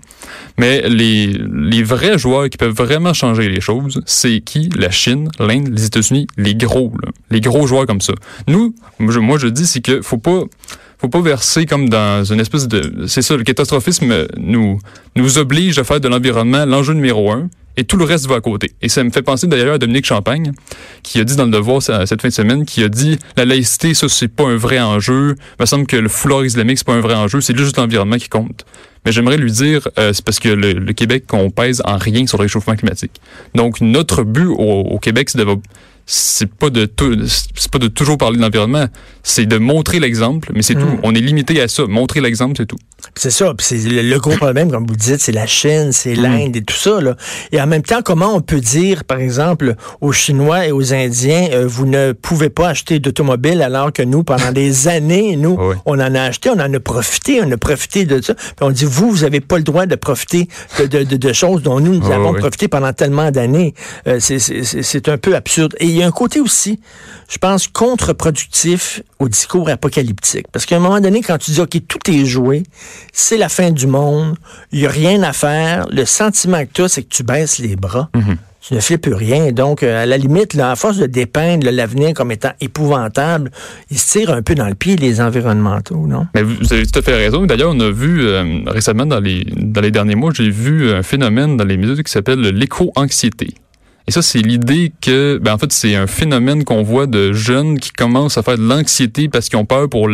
Mais 0.58 0.88
les, 0.90 1.28
les 1.28 1.84
vrais 1.84 2.18
joueurs 2.18 2.50
qui 2.50 2.58
peuvent 2.58 2.74
vraiment 2.74 3.14
changer 3.14 3.50
les 3.50 3.62
choses, 3.62 4.02
c'est 4.06 4.42
qui? 4.42 4.70
La 4.76 4.90
Chine, 4.90 5.30
l'Inde, 5.40 5.70
les 5.72 5.86
États-Unis, 5.86 6.28
les 6.38 6.56
gros, 6.56 6.92
les 7.30 7.42
gros 7.42 7.68
joueurs 7.68 7.86
comme 7.86 8.02
ça. 8.02 8.14
Nous, 8.48 8.76
moi, 9.00 9.38
je 9.38 9.48
dis, 9.48 9.66
c'est 9.66 9.82
que 9.82 10.02
faut 10.02 10.18
pas, 10.18 10.44
faut 11.06 11.10
pas 11.10 11.22
verser 11.22 11.66
comme 11.66 11.88
dans 11.88 12.24
une 12.24 12.40
espèce 12.40 12.68
de... 12.68 13.06
C'est 13.08 13.22
ça, 13.22 13.38
le 13.38 13.44
catastrophisme 13.44 14.28
nous, 14.38 14.80
nous 15.16 15.38
oblige 15.38 15.78
à 15.78 15.84
faire 15.84 16.00
de 16.00 16.08
l'environnement 16.08 16.66
l'enjeu 16.66 16.94
numéro 16.94 17.32
un 17.32 17.50
et 17.78 17.84
tout 17.84 17.98
le 17.98 18.06
reste 18.06 18.28
va 18.28 18.36
à 18.36 18.42
côté. 18.42 18.72
Et 18.82 18.90
ça 18.90 19.04
me 19.04 19.12
fait 19.12 19.22
penser 19.22 19.48
d'ailleurs 19.48 19.76
à 19.76 19.78
Dominique 19.78 20.06
Champagne, 20.06 20.54
qui 21.04 21.20
a 21.20 21.24
dit 21.24 21.36
dans 21.36 21.46
le 21.46 21.52
Devoir 21.52 21.82
cette 21.82 22.22
fin 22.22 22.30
de 22.30 22.34
semaine, 22.34 22.66
qui 22.66 22.84
a 22.84 22.90
dit 22.90 23.20
la 23.38 23.46
laïcité, 23.46 23.94
ça 23.94 24.10
c'est 24.10 24.30
pas 24.30 24.46
un 24.46 24.56
vrai 24.56 24.80
enjeu. 24.80 25.36
Il 25.60 25.62
me 25.62 25.66
semble 25.66 25.86
que 25.86 25.98
le 25.98 26.10
foulard 26.10 26.46
islamique 26.46 26.78
c'est 26.78 26.88
pas 26.88 26.94
un 26.94 27.02
vrai 27.02 27.16
enjeu, 27.16 27.42
c'est 27.42 27.56
juste 27.56 27.78
l'environnement 27.78 28.18
qui 28.18 28.30
compte. 28.30 28.66
Mais 29.06 29.12
j'aimerais 29.12 29.38
lui 29.38 29.52
dire, 29.52 29.88
euh, 30.00 30.14
c'est 30.14 30.26
parce 30.26 30.40
que 30.40 30.50
le, 30.50 30.92
Québec, 30.94 31.26
on 31.32 31.52
pèse 31.52 31.84
en 31.86 31.98
rien 31.98 32.26
sur 32.26 32.40
le 32.40 32.44
réchauffement 32.44 32.76
climatique. 32.76 33.12
Donc 33.54 33.82
notre 33.82 34.24
but 34.24 34.48
au 34.48 34.98
Québec, 34.98 35.30
c'est 35.30 35.38
de 35.38 35.44
c'est 36.06 36.52
pas 36.54 36.70
de 36.70 36.90
c'est 37.28 37.72
pas 37.72 37.80
de 37.80 37.88
toujours 37.88 38.18
parler 38.18 38.38
de 38.38 38.42
l'environnement, 38.42 38.88
c'est 39.24 39.46
de 39.46 39.58
montrer 39.58 40.00
l'exemple, 40.00 40.52
mais 40.54 40.62
c'est 40.62 40.76
tout. 40.76 40.86
Hmm. 40.86 41.00
On 41.04 41.16
est 41.16 41.22
limité 41.22 41.60
à 41.62 41.68
ça, 41.68 41.86
montrer 41.88 42.22
l'exemple, 42.22 42.56
c'est 42.58 42.68
tout. 42.68 42.78
C'est 43.16 43.32
ça, 43.32 43.54
c'est 43.60 43.78
le, 43.78 44.18
gros 44.20 44.36
problème, 44.36 44.72
comme 44.72 44.86
vous 44.88 44.96
dites, 44.96 45.22
c'est 45.22 45.32
la 45.32 45.46
Chine, 45.46 45.92
c'est 45.92 46.16
hmm. 46.16 46.22
l'Inde 46.22 46.56
et 46.56 46.64
tout 46.64 46.76
ça. 46.76 47.00
Là. 47.02 47.16
Et 47.52 47.62
en 47.62 47.68
même 47.68 47.84
temps, 47.84 48.02
comment 48.04 48.36
on 48.36 48.42
peut 48.42 48.60
dire, 48.60 49.04
par 49.04 49.20
exemple, 49.20 49.76
aux 50.02 50.12
Chinois 50.12 50.68
et 50.68 50.72
aux 50.72 50.94
Indiens, 50.94 51.50
euh, 51.52 51.66
vous 51.68 51.86
ne 51.86 52.12
pouvez 52.12 52.50
pas 52.50 52.70
acheter 52.70 53.00
d'automobile 53.00 53.62
alors 53.62 53.92
que 53.94 54.02
nous, 54.02 54.24
pendant 54.24 54.52
des 54.54 54.88
années, 54.88 55.36
nous, 55.36 55.58
on 55.86 56.00
en 56.00 56.16
a 56.16 56.22
acheté, 56.22 56.50
on 56.50 56.60
en 56.60 56.74
a 56.74 56.80
profité, 56.80 57.42
on 57.44 57.52
a 57.52 57.58
profité 57.58 58.06
de 58.06 58.22
ça. 58.22 58.34
Puis 58.34 58.54
on 58.62 58.72
dit, 58.72 58.86
vous, 58.86 59.10
vous 59.12 59.24
avez 59.24 59.42
pas 59.42 59.58
le 59.58 59.64
droit 59.64 59.86
de 59.86 59.96
profiter 59.96 60.48
de, 60.80 60.86
de, 60.86 61.16
de, 61.16 61.34
choses 61.34 61.62
dont 61.62 61.80
nous, 61.80 62.00
nous 62.00 62.12
avons 62.12 62.34
profité 62.34 62.68
pendant 62.68 62.94
tellement 62.94 63.32
d'années. 63.32 63.74
Euh, 64.08 64.20
c'est 64.20 65.10
un 65.10 65.18
peu 65.18 65.36
absurde. 65.36 65.76
Et 65.80 65.86
il 65.86 65.96
y 65.96 66.04
a 66.04 66.08
un 66.08 66.12
côté 66.12 66.40
aussi, 66.40 66.80
je 67.30 67.38
pense, 67.38 67.68
contre-productif 67.68 69.02
au 69.20 69.30
discours 69.30 69.70
apocalyptique. 69.70 70.48
Parce 70.52 70.66
qu'à 70.66 70.78
un 70.78 70.80
moment 70.80 71.00
donné, 71.00 71.22
quand 71.22 71.38
tu 71.38 71.52
dis, 71.52 71.62
OK, 71.62 71.78
tout 71.88 72.12
est 72.12 72.26
joué, 72.26 72.64
c'est 73.14 73.38
la 73.38 73.50
fin 73.50 73.72
du 73.72 73.88
monde, 73.88 74.36
il 74.72 74.80
n'y 74.80 74.86
a 74.86 74.90
rien 74.90 75.24
à 75.24 75.34
faire, 75.34 75.88
le 75.92 76.06
sentiment 76.06 76.64
que 76.66 76.70
tu 76.74 76.82
as, 76.84 76.90
c'est 76.90 77.04
que 77.04 77.10
tu 77.14 77.24
baisses 77.24 77.60
les 77.60 77.76
bras. 77.76 78.10
Mhm. 78.16 78.38
Tu 78.68 78.74
ne 78.74 78.80
fais 78.80 78.98
plus 78.98 79.14
rien. 79.14 79.52
Donc, 79.52 79.84
euh, 79.84 80.02
à 80.02 80.06
la 80.08 80.18
limite, 80.18 80.56
là, 80.56 80.72
à 80.72 80.76
force 80.76 80.98
de 80.98 81.06
dépeindre 81.06 81.70
l'avenir 81.70 82.16
comme 82.16 82.32
étant 82.32 82.54
épouvantable, 82.60 83.52
ils 83.92 84.00
se 84.00 84.14
tirent 84.18 84.32
un 84.32 84.42
peu 84.42 84.56
dans 84.56 84.68
le 84.68 84.74
pied, 84.74 84.96
les 84.96 85.22
environnementaux, 85.22 86.08
non? 86.08 86.26
Mais 86.34 86.42
vous 86.42 86.74
avez 86.74 86.84
tout 86.88 86.98
à 86.98 87.04
fait 87.04 87.16
raison. 87.16 87.46
D'ailleurs, 87.46 87.74
on 87.76 87.80
a 87.80 87.92
vu 87.92 88.26
euh, 88.26 88.62
récemment, 88.66 89.06
dans 89.06 89.20
les, 89.20 89.46
dans 89.56 89.82
les 89.82 89.92
derniers 89.92 90.16
mois, 90.16 90.32
j'ai 90.34 90.50
vu 90.50 90.90
un 90.90 91.04
phénomène 91.04 91.58
dans 91.58 91.64
les 91.64 91.78
médias 91.78 92.02
qui 92.02 92.12
s'appelle 92.12 92.40
l'éco-anxiété. 92.40 93.54
Et 94.08 94.12
ça, 94.12 94.22
c'est 94.22 94.40
l'idée 94.40 94.94
que, 95.02 95.40
ben, 95.42 95.54
en 95.54 95.58
fait, 95.58 95.72
c'est 95.72 95.96
un 95.96 96.06
phénomène 96.06 96.64
qu'on 96.64 96.84
voit 96.84 97.08
de 97.08 97.34
jeunes 97.34 97.80
qui 97.80 97.92
commencent 97.92 98.38
à 98.38 98.44
faire 98.44 98.58
de 98.58 98.64
l'anxiété 98.64 99.30
parce 99.30 99.50
qu'ils 99.50 99.58
ont 99.58 99.66
peur 99.66 99.90
pour 99.90 100.08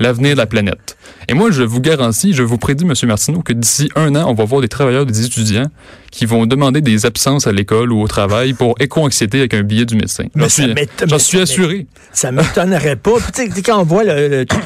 l'avenir 0.00 0.32
de 0.32 0.38
la 0.38 0.46
planète. 0.46 0.96
Et 1.28 1.34
moi, 1.34 1.50
je 1.50 1.62
vous 1.62 1.80
garantis, 1.80 2.32
je 2.32 2.42
vous 2.42 2.56
prédis, 2.56 2.84
M. 2.84 2.94
Martineau, 3.06 3.42
que 3.42 3.52
d'ici 3.52 3.90
un 3.96 4.14
an, 4.16 4.24
on 4.28 4.34
va 4.34 4.44
voir 4.44 4.62
des 4.62 4.68
travailleurs, 4.68 5.04
des 5.04 5.26
étudiants 5.26 5.70
qui 6.14 6.26
vont 6.26 6.46
demander 6.46 6.80
des 6.80 7.06
absences 7.06 7.48
à 7.48 7.52
l'école 7.52 7.92
ou 7.92 8.00
au 8.00 8.06
travail 8.06 8.52
pour 8.52 8.76
éco-anxiété 8.78 9.40
avec 9.40 9.52
un 9.52 9.62
billet 9.62 9.84
du 9.84 9.96
médecin. 9.96 10.26
J'en 10.36 10.48
suis, 10.48 10.72
suis, 11.18 11.40
assuré. 11.40 11.86
Ça 12.12 12.30
m'étonnerait 12.30 12.94
pas. 12.94 13.16
tu 13.34 13.50
sais, 13.50 13.62
quand 13.62 13.80
on 13.80 13.84
voit 13.84 14.04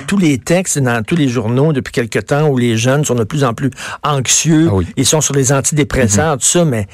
tous 0.07 0.19
les 0.19 0.39
textes 0.39 0.79
dans 0.79 1.03
tous 1.03 1.17
les 1.17 1.29
journaux 1.29 1.73
depuis 1.73 1.93
quelque 1.93 2.19
temps 2.19 2.49
où 2.49 2.59
les 2.59 2.77
jeunes 2.77 3.05
sont 3.07 3.15
de 3.15 3.25
plus 3.25 3.45
en 3.45 3.55
plus 3.55 3.71
anxieux, 4.03 4.69
ah 4.71 4.81
ils 4.97 5.07
sont 5.07 5.23
sur 5.23 5.35
les 5.35 5.51
antidépresseurs, 5.51 6.37
mm-hmm. 6.37 6.41
tout 6.41 6.47
ça, 6.47 6.65
mais 6.67 6.87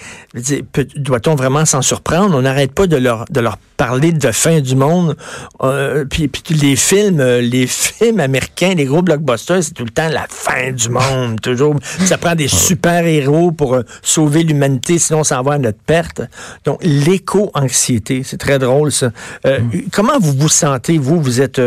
doit-on 0.96 1.34
vraiment 1.34 1.64
s'en 1.64 1.82
surprendre? 1.82 2.36
On 2.36 2.42
n'arrête 2.42 2.72
pas 2.72 2.86
de 2.86 2.96
leur, 2.96 3.24
de 3.30 3.40
leur 3.40 3.58
parler 3.76 4.12
de 4.12 4.30
fin 4.30 4.60
du 4.60 4.76
monde. 4.76 5.16
Euh, 5.62 6.04
puis, 6.04 6.28
puis 6.28 6.54
les 6.54 6.76
films, 6.76 7.20
euh, 7.20 7.40
les 7.40 7.66
films 7.66 8.20
américains, 8.20 8.74
les 8.74 8.84
gros 8.84 9.02
blockbusters, 9.02 9.64
c'est 9.64 9.74
tout 9.74 9.84
le 9.84 9.90
temps 9.90 10.08
la 10.08 10.26
fin 10.28 10.70
du 10.70 10.90
monde. 10.90 11.40
Toujours, 11.40 11.74
ça 12.04 12.18
prend 12.18 12.34
des 12.34 12.48
super 12.48 13.04
héros 13.06 13.50
pour 13.50 13.74
euh, 13.74 13.82
sauver 14.02 14.43
l'humanité, 14.44 14.98
sinon 14.98 15.24
ça 15.24 15.42
va 15.42 15.54
à 15.54 15.58
notre 15.58 15.78
perte. 15.78 16.22
Donc 16.64 16.78
l'éco-anxiété, 16.82 18.22
c'est 18.24 18.38
très 18.38 18.58
drôle 18.58 18.92
ça. 18.92 19.10
Mm. 19.44 19.88
Comment 19.92 20.18
vous 20.20 20.32
vous 20.32 20.48
sentez 20.48 20.98
vous? 20.98 21.20
Vous 21.20 21.40
êtes, 21.40 21.60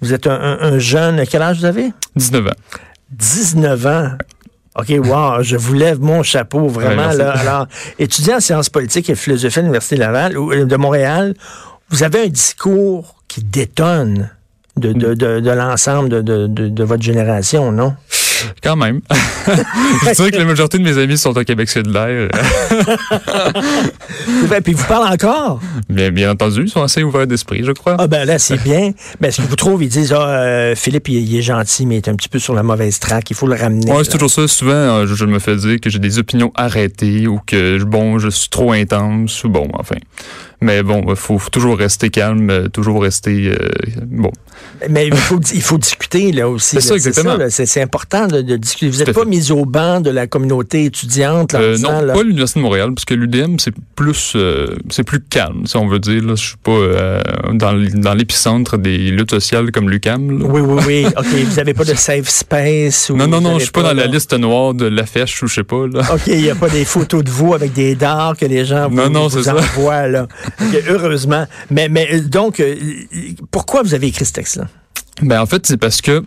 vous 0.00 0.12
êtes 0.12 0.26
un, 0.26 0.58
un, 0.60 0.78
jeune. 0.78 1.24
Quel 1.26 1.42
âge 1.42 1.58
vous 1.58 1.64
avez? 1.64 1.92
19 2.16 2.46
ans. 2.46 2.50
19 3.10 3.86
ans? 3.86 4.10
OK, 4.76 4.88
wow, 5.04 5.42
je 5.42 5.56
vous 5.56 5.74
lève 5.74 6.00
mon 6.00 6.22
chapeau, 6.22 6.68
vraiment. 6.68 7.12
là. 7.12 7.32
Alors, 7.32 7.66
étudiant 7.98 8.36
en 8.36 8.40
sciences 8.40 8.70
politiques 8.70 9.10
et 9.10 9.16
philosophie 9.16 9.58
à 9.58 9.62
l'Université 9.62 9.96
Laval, 9.96 10.36
euh, 10.36 10.64
de 10.64 10.76
Montréal, 10.76 11.34
vous 11.90 12.04
avez 12.04 12.24
un 12.24 12.28
discours 12.28 13.16
qui 13.26 13.42
détonne 13.42 14.30
de, 14.76 14.92
de, 14.92 15.14
de, 15.14 15.40
de 15.40 15.50
l'ensemble 15.50 16.08
de, 16.08 16.22
de, 16.22 16.46
de, 16.46 16.84
votre 16.84 17.02
génération, 17.02 17.72
non? 17.72 17.94
Quand 18.62 18.76
même. 18.76 19.00
je 19.10 20.14
dirais 20.14 20.30
que 20.30 20.36
la 20.36 20.44
majorité 20.44 20.78
de 20.78 20.82
mes 20.82 20.98
amis 20.98 21.18
sont 21.18 21.36
au 21.36 21.44
Québec 21.44 21.68
solidaire. 21.68 22.28
Puis 24.64 24.74
vous 24.74 24.86
parlez 24.86 25.12
encore? 25.12 25.60
Bien, 25.88 26.10
bien 26.10 26.32
entendu, 26.32 26.64
ils 26.64 26.70
sont 26.70 26.82
assez 26.82 27.02
ouverts 27.02 27.26
d'esprit, 27.26 27.62
je 27.64 27.72
crois. 27.72 27.96
Ah 27.98 28.06
ben 28.06 28.24
là, 28.24 28.38
c'est 28.38 28.62
bien. 28.62 28.92
Ben, 29.20 29.30
ce 29.30 29.42
que 29.42 29.46
vous 29.46 29.56
trouvez, 29.56 29.86
ils 29.86 29.88
disent, 29.88 30.12
ah, 30.12 30.28
euh, 30.28 30.74
Philippe, 30.74 31.08
il, 31.08 31.36
est 31.36 31.42
gentil, 31.42 31.86
mais 31.86 31.96
il 31.96 31.98
est 31.98 32.08
un 32.08 32.16
petit 32.16 32.28
peu 32.28 32.38
sur 32.38 32.54
la 32.54 32.62
mauvaise 32.62 32.98
traque, 32.98 33.30
il 33.30 33.36
faut 33.36 33.46
le 33.46 33.56
ramener. 33.56 33.90
Oui, 33.90 34.04
c'est 34.04 34.12
toujours 34.12 34.30
ça. 34.30 34.46
Souvent, 34.48 34.72
euh, 34.72 35.06
je, 35.06 35.24
me 35.24 35.38
fais 35.38 35.56
dire 35.56 35.80
que 35.80 35.90
j'ai 35.90 35.98
des 35.98 36.18
opinions 36.18 36.52
arrêtées 36.54 37.26
ou 37.26 37.40
que, 37.44 37.82
bon, 37.84 38.18
je 38.18 38.28
suis 38.28 38.48
trop 38.48 38.72
intense 38.72 39.44
ou 39.44 39.48
bon, 39.48 39.68
enfin. 39.74 39.96
Mais 40.62 40.82
bon, 40.82 41.04
il 41.08 41.16
faut, 41.16 41.40
toujours 41.50 41.78
rester 41.78 42.10
calme, 42.10 42.50
euh, 42.50 42.68
toujours 42.68 43.02
rester 43.02 43.48
euh, 43.48 43.70
bon. 44.06 44.30
Mais 44.88 45.06
il 45.06 45.14
faut, 45.14 45.38
il 45.52 45.62
faut 45.62 45.78
discuter 45.78 46.32
là 46.32 46.48
aussi. 46.48 46.76
C'est 46.76 46.80
ça, 46.80 46.94
exactement. 46.94 47.36
C'est 47.48 47.82
important 47.82 48.26
de, 48.26 48.40
de, 48.40 48.56
discuter. 48.56 48.88
Vous 48.88 48.98
n'êtes 48.98 49.12
pas 49.12 49.24
mis 49.24 49.50
au 49.52 49.64
banc 49.64 50.00
de 50.00 50.10
la 50.10 50.26
communauté 50.26 50.84
étudiante 50.84 51.52
là, 51.52 51.60
euh, 51.60 51.78
Non, 51.78 52.12
pas 52.12 52.22
l'Université 52.22 52.60
de 52.60 52.64
Montréal, 52.64 52.92
parce 52.94 53.04
que 53.04 53.14
l'UDM, 53.14 53.56
c'est 53.58 53.74
plus 53.94 54.32
euh, 54.36 54.76
c'est 54.88 55.04
plus 55.04 55.20
calme, 55.20 55.66
si 55.66 55.76
on 55.76 55.86
veut 55.86 55.98
dire. 55.98 56.22
Là. 56.22 56.34
Je 56.34 56.46
suis 56.46 56.56
pas 56.56 56.70
euh, 56.70 57.20
dans, 57.52 58.14
l'épicentre 58.14 58.78
des 58.78 58.98
luttes 59.10 59.30
sociales 59.30 59.70
comme 59.70 59.90
l'UCAM. 59.90 60.42
Oui, 60.42 60.60
oui, 60.60 60.82
oui. 60.86 61.06
OK. 61.06 61.26
Vous 61.26 61.56
n'avez 61.56 61.74
pas 61.74 61.84
de 61.84 61.94
safe 61.94 62.28
space? 62.28 63.10
Ou 63.10 63.16
non, 63.16 63.26
non, 63.26 63.40
non. 63.40 63.58
Je 63.58 63.64
suis 63.64 63.72
pas, 63.72 63.82
dans 63.82 63.92
la 63.92 64.06
liste 64.06 64.32
noire 64.38 64.74
de 64.74 64.86
la 64.86 65.04
fèche 65.04 65.42
ou 65.42 65.46
je 65.46 65.56
sais 65.56 65.64
pas. 65.64 65.86
Là. 65.86 66.00
OK. 66.12 66.22
Il 66.26 66.42
n'y 66.42 66.50
a 66.50 66.54
pas 66.54 66.68
des 66.68 66.84
photos 66.84 67.22
de 67.22 67.30
vous 67.30 67.54
avec 67.54 67.72
des 67.72 67.94
dards 67.94 68.36
que 68.36 68.46
les 68.46 68.64
gens 68.64 68.88
vous, 68.88 68.96
non, 68.96 69.10
non, 69.10 69.28
vous 69.28 69.48
envoient. 69.48 70.08
Là 70.08 70.26
heureusement. 70.88 71.46
Mais, 71.70 71.88
mais 71.88 72.08
euh, 72.12 72.20
donc, 72.20 72.62
pourquoi 73.50 73.82
vous 73.82 73.94
avez 73.94 74.08
écrit 74.08 74.24
ce 74.24 74.32
Ben, 75.22 75.40
en 75.40 75.46
fait, 75.46 75.66
c'est 75.66 75.76
parce 75.76 76.00
que 76.00 76.24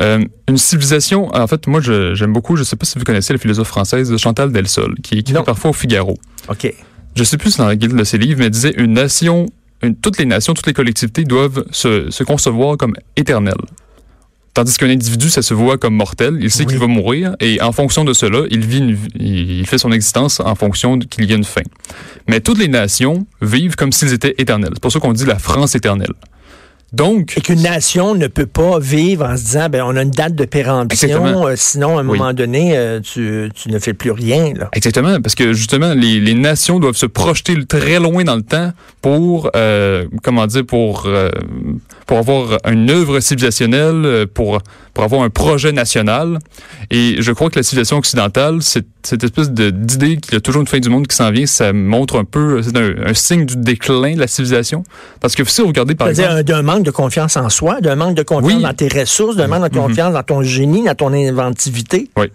euh, 0.00 0.24
une 0.48 0.58
civilisation, 0.58 1.34
en 1.34 1.46
fait, 1.46 1.66
moi, 1.66 1.80
j'aime 1.80 2.32
beaucoup, 2.32 2.56
je 2.56 2.62
ne 2.62 2.64
sais 2.64 2.76
pas 2.76 2.86
si 2.86 2.98
vous 2.98 3.04
connaissez 3.04 3.32
la 3.32 3.38
philosophe 3.38 3.68
française 3.68 4.16
Chantal 4.16 4.52
Delsol, 4.52 4.94
qui 5.02 5.18
écrit 5.18 5.34
parfois 5.44 5.70
au 5.70 5.74
Figaro. 5.74 6.16
OK. 6.48 6.72
Je 7.16 7.24
sais 7.24 7.36
plus 7.36 7.56
dans 7.56 7.66
la 7.66 7.74
guide 7.74 7.94
de 7.94 8.04
ses 8.04 8.18
livres, 8.18 8.38
mais 8.38 8.46
elle 8.46 8.52
disait 8.52 8.74
une 8.76 8.92
nation, 8.92 9.46
toutes 10.02 10.18
les 10.18 10.24
nations, 10.24 10.54
toutes 10.54 10.66
les 10.66 10.72
collectivités 10.72 11.24
doivent 11.24 11.64
se, 11.72 12.10
se 12.10 12.22
concevoir 12.22 12.76
comme 12.76 12.94
éternelles. 13.16 13.54
Tandis 14.54 14.76
qu'un 14.76 14.90
individu, 14.90 15.30
ça 15.30 15.42
se 15.42 15.54
voit 15.54 15.78
comme 15.78 15.94
mortel, 15.94 16.38
il 16.40 16.50
sait 16.50 16.64
qu'il 16.64 16.78
va 16.78 16.86
mourir, 16.86 17.36
et 17.38 17.60
en 17.60 17.70
fonction 17.72 18.04
de 18.04 18.12
cela, 18.12 18.40
il 18.50 18.66
vit, 18.66 18.96
il 19.14 19.66
fait 19.66 19.78
son 19.78 19.92
existence 19.92 20.40
en 20.40 20.54
fonction 20.54 20.98
qu'il 20.98 21.24
y 21.26 21.32
ait 21.32 21.36
une 21.36 21.44
fin. 21.44 21.62
Mais 22.26 22.40
toutes 22.40 22.58
les 22.58 22.66
nations 22.66 23.26
vivent 23.40 23.76
comme 23.76 23.92
s'ils 23.92 24.12
étaient 24.12 24.34
éternels. 24.38 24.70
C'est 24.74 24.82
pour 24.82 24.90
ça 24.90 25.00
qu'on 25.00 25.12
dit 25.12 25.26
la 25.26 25.38
France 25.38 25.74
éternelle. 25.74 26.12
Donc, 26.92 27.34
et 27.36 27.42
qu'une 27.42 27.60
nation 27.60 28.14
ne 28.14 28.28
peut 28.28 28.46
pas 28.46 28.78
vivre 28.78 29.26
en 29.26 29.36
se 29.36 29.42
disant, 29.42 29.68
ben, 29.68 29.82
on 29.84 29.94
a 29.94 30.02
une 30.02 30.10
date 30.10 30.34
de 30.34 30.46
péremption, 30.46 31.46
euh, 31.46 31.52
sinon, 31.54 31.98
à 31.98 32.00
un 32.00 32.04
moment 32.04 32.32
donné, 32.32 32.78
euh, 32.78 33.00
tu, 33.00 33.50
tu, 33.54 33.70
ne 33.70 33.78
fais 33.78 33.92
plus 33.92 34.10
rien. 34.10 34.54
Là. 34.54 34.70
Exactement, 34.72 35.20
parce 35.20 35.34
que 35.34 35.52
justement, 35.52 35.92
les, 35.92 36.18
les, 36.18 36.32
nations 36.32 36.80
doivent 36.80 36.96
se 36.96 37.04
projeter 37.04 37.62
très 37.66 38.00
loin 38.00 38.24
dans 38.24 38.36
le 38.36 38.42
temps 38.42 38.72
pour, 39.02 39.50
euh, 39.54 40.06
comment 40.22 40.46
dire, 40.46 40.64
pour, 40.64 41.04
euh, 41.04 41.30
pour 42.06 42.16
avoir 42.16 42.58
une 42.66 42.88
œuvre 42.90 43.20
civilisationnelle, 43.20 44.26
pour, 44.32 44.62
pour 44.94 45.04
avoir 45.04 45.22
un 45.22 45.30
projet 45.30 45.72
national. 45.72 46.38
Et 46.90 47.16
je 47.18 47.32
crois 47.32 47.50
que 47.50 47.58
la 47.58 47.62
civilisation 47.64 47.98
occidentale, 47.98 48.62
cette, 48.62 48.86
cette 49.08 49.24
espèce 49.24 49.50
d'idée 49.50 50.18
qu'il 50.18 50.34
y 50.34 50.36
a 50.36 50.40
toujours 50.40 50.60
une 50.60 50.66
fin 50.66 50.80
du 50.80 50.90
monde 50.90 51.06
qui 51.06 51.16
s'en 51.16 51.30
vient, 51.30 51.46
ça 51.46 51.72
montre 51.72 52.18
un 52.18 52.24
peu, 52.24 52.60
c'est 52.62 52.76
un, 52.76 53.06
un, 53.06 53.14
signe 53.14 53.46
du 53.46 53.56
déclin 53.56 54.14
de 54.14 54.20
la 54.20 54.26
civilisation. 54.26 54.84
Parce 55.20 55.34
que 55.34 55.44
si 55.44 55.62
vous 55.62 55.68
regardez 55.68 55.94
par 55.94 56.08
exemple 56.08 56.42
de 56.82 56.90
confiance 56.90 57.36
en 57.36 57.48
soi, 57.48 57.80
d'un 57.80 57.96
manque 57.96 58.14
de 58.14 58.22
confiance 58.22 58.60
dans 58.60 58.74
tes 58.74 58.88
ressources, 58.88 59.36
d'un 59.36 59.46
manque 59.46 59.70
de 59.70 59.78
mhm. 59.78 59.86
confiance 59.86 60.12
dans 60.12 60.22
ton 60.22 60.42
génie, 60.42 60.84
dans 60.84 60.94
ton 60.94 61.12
inventivité. 61.12 62.10
Oui. 62.16 62.26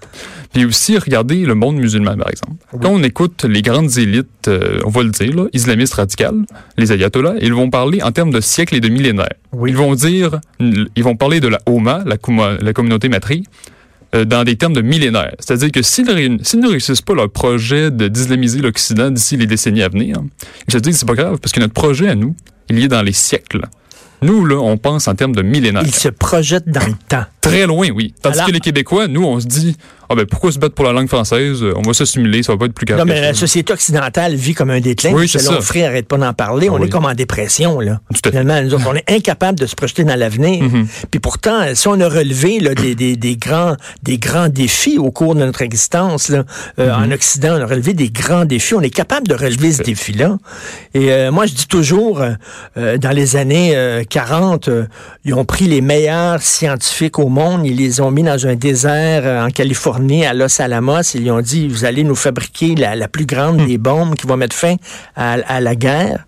Puis 0.51 0.65
aussi, 0.65 0.97
regardez 0.97 1.45
le 1.45 1.55
monde 1.55 1.75
musulman, 1.75 2.15
par 2.15 2.29
exemple. 2.29 2.53
Quand 2.81 2.89
on 2.89 3.03
écoute 3.03 3.45
les 3.45 3.61
grandes 3.61 3.97
élites, 3.97 4.47
euh, 4.47 4.79
on 4.85 4.89
va 4.89 5.03
le 5.03 5.09
dire, 5.09 5.35
là, 5.35 5.45
islamistes 5.53 5.95
radicales, 5.95 6.45
les 6.77 6.91
ayatollahs, 6.91 7.35
ils 7.41 7.53
vont 7.53 7.69
parler 7.69 8.01
en 8.01 8.11
termes 8.11 8.31
de 8.31 8.41
siècles 8.41 8.75
et 8.75 8.79
de 8.79 8.89
millénaires. 8.89 9.33
Ils 9.67 9.77
vont 9.77 9.95
dire, 9.95 10.39
ils 10.59 11.03
vont 11.03 11.15
parler 11.15 11.39
de 11.39 11.47
la 11.47 11.59
Homa, 11.65 12.03
la, 12.05 12.17
la 12.61 12.73
communauté 12.73 13.09
matrie, 13.09 13.43
euh, 14.15 14.25
dans 14.25 14.43
des 14.43 14.55
termes 14.55 14.73
de 14.73 14.81
millénaires. 14.81 15.35
C'est-à-dire 15.39 15.71
que 15.71 15.81
s'ils 15.81 16.05
ne 16.05 16.67
réussissent 16.67 17.01
pas 17.01 17.15
leur 17.15 17.29
projet 17.29 17.91
d'islamiser 17.91 18.59
l'Occident 18.59 19.09
d'ici 19.09 19.37
les 19.37 19.47
décennies 19.47 19.83
à 19.83 19.89
venir, 19.89 20.17
ils 20.67 20.73
se 20.73 20.77
disent 20.77 20.97
c'est 20.97 21.07
pas 21.07 21.15
grave, 21.15 21.39
parce 21.39 21.51
que 21.51 21.59
notre 21.59 21.73
projet 21.73 22.09
à 22.09 22.15
nous, 22.15 22.35
il 22.69 22.83
est 22.83 22.87
dans 22.87 23.01
les 23.01 23.13
siècles. 23.13 23.61
Nous, 24.21 24.45
là, 24.45 24.55
on 24.55 24.77
pense 24.77 25.07
en 25.09 25.15
termes 25.15 25.35
de 25.35 25.41
millénaires. 25.41 25.83
Ils 25.85 25.93
se 25.93 26.07
projettent 26.07 26.69
dans 26.69 26.85
le 26.85 26.93
temps. 27.09 27.25
Très 27.41 27.67
loin, 27.67 27.89
oui. 27.89 28.13
Tandis 28.21 28.39
que 28.45 28.51
les 28.51 28.61
Québécois, 28.61 29.07
nous, 29.09 29.25
on 29.25 29.39
se 29.39 29.47
dit, 29.47 29.75
ah 30.13 30.15
ben 30.15 30.25
pourquoi 30.25 30.51
se 30.51 30.59
battre 30.59 30.75
pour 30.75 30.85
la 30.85 30.93
langue 30.93 31.07
française? 31.07 31.63
On 31.75 31.81
va 31.81 31.93
s'assimiler, 31.93 32.43
ça 32.43 32.53
va 32.53 32.59
pas 32.59 32.65
être 32.65 32.73
plus 32.73 32.85
grave. 32.85 32.99
Non, 32.99 33.05
mais 33.05 33.19
la 33.19 33.33
société 33.33 33.73
occidentale 33.73 34.35
vit 34.35 34.53
comme 34.53 34.69
un 34.69 34.79
déclin. 34.79 35.11
Oui, 35.13 35.27
c'est 35.27 35.39
ça. 35.39 35.59
frère 35.61 35.89
arrête 35.89 36.07
pas 36.07 36.17
d'en 36.17 36.33
parler. 36.33 36.69
On 36.69 36.81
est 36.81 36.89
comme 36.89 37.05
en 37.05 37.13
dépression, 37.13 37.79
là. 37.79 37.99
Tout 38.13 38.29
Finalement, 38.29 38.61
nous 38.61 38.75
on 38.87 38.95
est 38.95 39.11
incapable 39.11 39.59
de 39.59 39.65
se 39.65 39.75
projeter 39.75 40.03
dans 40.03 40.15
l'avenir. 40.15 40.63
Mm-hmm. 40.63 40.85
Puis 41.11 41.19
pourtant, 41.19 41.61
si 41.73 41.87
on 41.87 41.99
a 41.99 42.07
relevé 42.07 42.59
là, 42.59 42.73
des, 42.73 42.95
des, 42.95 43.15
des, 43.15 43.37
grands, 43.37 43.75
des 44.01 44.17
grands 44.17 44.49
défis 44.49 44.97
au 44.97 45.11
cours 45.11 45.35
de 45.35 45.41
notre 45.41 45.61
existence, 45.61 46.29
là, 46.29 46.43
euh, 46.79 46.89
mm-hmm. 46.89 47.07
en 47.07 47.11
Occident, 47.11 47.57
on 47.57 47.61
a 47.61 47.65
relevé 47.65 47.93
des 47.93 48.09
grands 48.09 48.45
défis. 48.45 48.75
On 48.75 48.81
est 48.81 48.89
capable 48.89 49.27
de 49.27 49.35
relever 49.35 49.71
ce 49.71 49.83
défi-là. 49.83 50.37
Et 50.93 51.11
euh, 51.11 51.31
moi, 51.31 51.45
je 51.45 51.53
dis 51.53 51.67
toujours, 51.67 52.23
euh, 52.77 52.97
dans 52.97 53.11
les 53.11 53.35
années 53.35 54.03
40, 54.09 54.69
ils 55.25 55.33
ont 55.33 55.45
pris 55.45 55.65
les 55.65 55.81
meilleurs 55.81 56.41
scientifiques 56.41 57.19
au 57.19 57.29
monde, 57.29 57.65
ils 57.65 57.75
les 57.75 58.01
ont 58.01 58.11
mis 58.11 58.23
dans 58.23 58.47
un 58.47 58.55
désert 58.55 59.45
en 59.45 59.49
Californie 59.49 60.02
à 60.25 60.33
Los 60.33 60.61
Alamos. 60.61 61.01
Ils 61.13 61.23
lui 61.23 61.31
ont 61.31 61.41
dit, 61.41 61.67
vous 61.67 61.85
allez 61.85 62.03
nous 62.03 62.15
fabriquer 62.15 62.75
la, 62.75 63.07
plus 63.07 63.25
grande 63.25 63.61
hmm. 63.61 63.67
des 63.67 63.77
bombes 63.77 64.15
qui 64.15 64.27
va 64.27 64.37
mettre 64.37 64.55
fin 64.55 64.75
à, 65.15 65.59
la 65.59 65.75
guerre. 65.75 66.25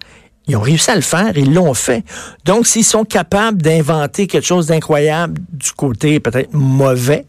Ils 0.47 0.55
ont 0.55 0.61
réussi 0.61 0.91
à 0.91 0.95
le 0.95 1.01
faire, 1.01 1.35
ils 1.35 1.53
l'ont 1.53 1.73
fait. 1.73 2.03
Donc, 2.45 2.67
s'ils 2.67 2.85
sont 2.85 3.03
capables 3.03 3.61
d'inventer 3.61 4.27
quelque 4.27 4.45
chose 4.45 4.67
d'incroyable 4.67 5.41
du 5.51 5.71
côté 5.71 6.19
peut-être 6.19 6.53
mauvais, 6.53 7.25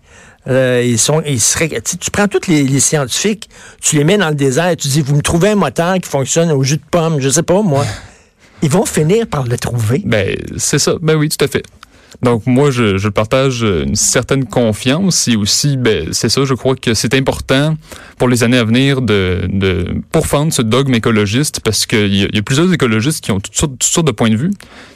euh, 0.49 0.83
ils 0.85 0.99
sont, 0.99 1.23
ils 1.27 1.41
seraient, 1.41 1.81
tu, 1.81 2.11
prends 2.11 2.29
tous 2.29 2.47
les, 2.47 2.79
scientifiques, 2.79 3.49
tu 3.81 3.97
les 3.97 4.05
mets 4.05 4.19
dans 4.19 4.29
le 4.29 4.35
désert, 4.35 4.77
tu 4.77 4.89
dis, 4.89 5.01
vous 5.01 5.17
me 5.17 5.23
trouvez 5.23 5.51
un 5.51 5.55
moteur 5.57 5.95
qui 5.95 6.09
fonctionne 6.09 6.53
au 6.53 6.63
jus 6.63 6.77
de 6.77 6.83
pomme, 6.91 7.21
je 7.21 7.29
sais 7.29 7.43
pas 7.43 7.63
moi. 7.63 7.85
Ils 8.63 8.71
vont 8.71 8.87
finir 8.87 9.27
par 9.27 9.45
le 9.45 9.59
trouver. 9.59 10.03
Ben, 10.05 10.35
c'est 10.57 10.79
ça. 10.79 10.95
Ben 11.01 11.15
oui, 11.17 11.29
tout 11.29 11.45
à 11.45 11.49
fait. 11.49 11.63
Donc 12.23 12.47
moi, 12.47 12.71
je, 12.71 12.99
je, 12.99 13.09
partage 13.09 13.63
une 13.63 13.95
certaine 13.95 14.45
confiance 14.45 15.29
et 15.29 15.37
aussi, 15.37 15.77
ben, 15.77 16.09
c'est 16.13 16.29
ça, 16.29 16.45
je 16.45 16.55
crois 16.55 16.75
que 16.75 16.95
c'est 16.95 17.15
important 17.15 17.77
pour 18.19 18.29
les 18.29 18.43
années 18.43 18.59
à 18.59 18.65
venir 18.65 19.03
de, 19.03 19.43
de 19.49 19.95
pourfendre 20.11 20.53
ce 20.53 20.63
dogme 20.63 20.95
écologiste 20.95 21.61
parce 21.61 21.87
qu'il 21.87 22.15
y, 22.15 22.21
y, 22.21 22.39
a 22.39 22.43
plusieurs 22.43 22.73
écologistes 22.73 23.25
qui 23.25 23.33
ont 23.33 23.41
toutes 23.41 23.57
sortes, 23.57 23.73
toutes 23.73 23.85
sortes 23.85 24.07
de 24.07 24.13
points 24.13 24.31
de 24.31 24.37
vue. 24.37 24.51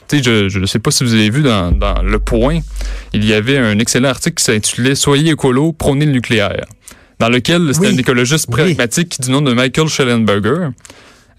Tu 0.08 0.22
sais, 0.22 0.48
je 0.48 0.58
ne 0.58 0.66
sais 0.66 0.78
pas 0.78 0.90
si 0.90 1.04
vous 1.04 1.14
avez 1.14 1.30
vu 1.30 1.42
dans, 1.42 1.70
dans 1.72 2.02
Le 2.02 2.18
Point, 2.18 2.60
il 3.12 3.24
y 3.24 3.32
avait 3.32 3.58
un 3.58 3.78
excellent 3.78 4.08
article 4.08 4.36
qui 4.36 4.44
s'intitulait 4.44 4.94
«Soyez 4.96 5.32
écolo, 5.32 5.72
prônez 5.72 6.06
le 6.06 6.12
nucléaire» 6.12 6.64
dans 7.20 7.28
lequel 7.28 7.72
c'était 7.74 7.88
un 7.88 7.96
écologiste 7.96 8.50
pragmatique 8.50 9.20
du 9.20 9.30
nom 9.30 9.42
de 9.42 9.52
Michael 9.52 9.88
Schellenberger, 9.88 10.68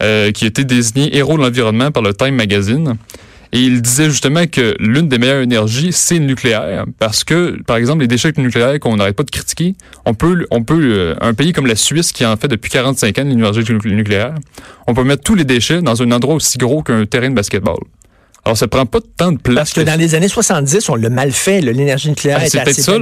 euh, 0.04 0.32
qui 0.32 0.46
était 0.46 0.64
désigné 0.64 1.18
héros 1.18 1.38
de 1.38 1.42
l'environnement 1.42 1.92
par 1.92 2.04
le 2.04 2.14
Time 2.14 2.36
Magazine. 2.36 2.98
Et 3.54 3.60
il 3.60 3.82
disait 3.82 4.10
justement 4.10 4.46
que 4.48 4.76
l'une 4.80 5.10
des 5.10 5.18
meilleures 5.18 5.42
énergies, 5.42 5.92
c'est 5.92 6.20
le 6.20 6.26
nucléaire. 6.26 6.86
Parce 7.00 7.24
que, 7.24 7.62
par 7.64 7.76
exemple, 7.76 8.02
les 8.02 8.08
déchets 8.08 8.32
nucléaires 8.38 8.80
qu'on 8.80 8.96
n'arrête 8.96 9.16
pas 9.16 9.24
de 9.24 9.32
critiquer, 9.32 9.76
on 10.06 10.14
peut, 10.14 10.48
on 10.52 10.64
peut, 10.64 10.82
euh, 10.82 11.16
un 11.20 11.34
pays 11.34 11.52
comme 11.52 11.68
la 11.68 11.76
Suisse 11.76 12.14
qui 12.14 12.26
en 12.26 12.38
fait 12.38 12.48
depuis 12.48 12.72
45 12.72 13.18
ans 13.20 13.24
l'énergie 13.26 13.64
nucléaire, 13.86 14.36
on 14.88 14.94
peut 14.94 15.04
mettre 15.04 15.24
tous 15.24 15.36
les 15.36 15.44
déchets 15.44 15.82
dans 15.82 16.02
un 16.02 16.12
endroit 16.12 16.36
aussi 16.36 16.58
gros 16.58 16.82
qu'un 16.82 17.06
terrain 17.06 17.30
de 17.30 17.36
basketball. 17.36 17.80
Alors, 18.44 18.58
ça 18.58 18.68
prend 18.68 18.88
pas 18.88 19.00
tant 19.18 19.32
de 19.32 19.38
place. 19.38 19.56
Parce 19.56 19.74
que 19.74 19.82
dans 19.82 20.00
les 20.00 20.16
années 20.16 20.28
70, 20.28 20.90
on 20.90 20.96
l'a 20.96 21.10
mal 21.10 21.32
fait. 21.32 21.62
L'énergie 21.62 22.10
nucléaire 22.10 22.40
ah, 22.42 22.46
c'était 22.46 22.70
assez 22.70 22.82
ça, 22.82 22.94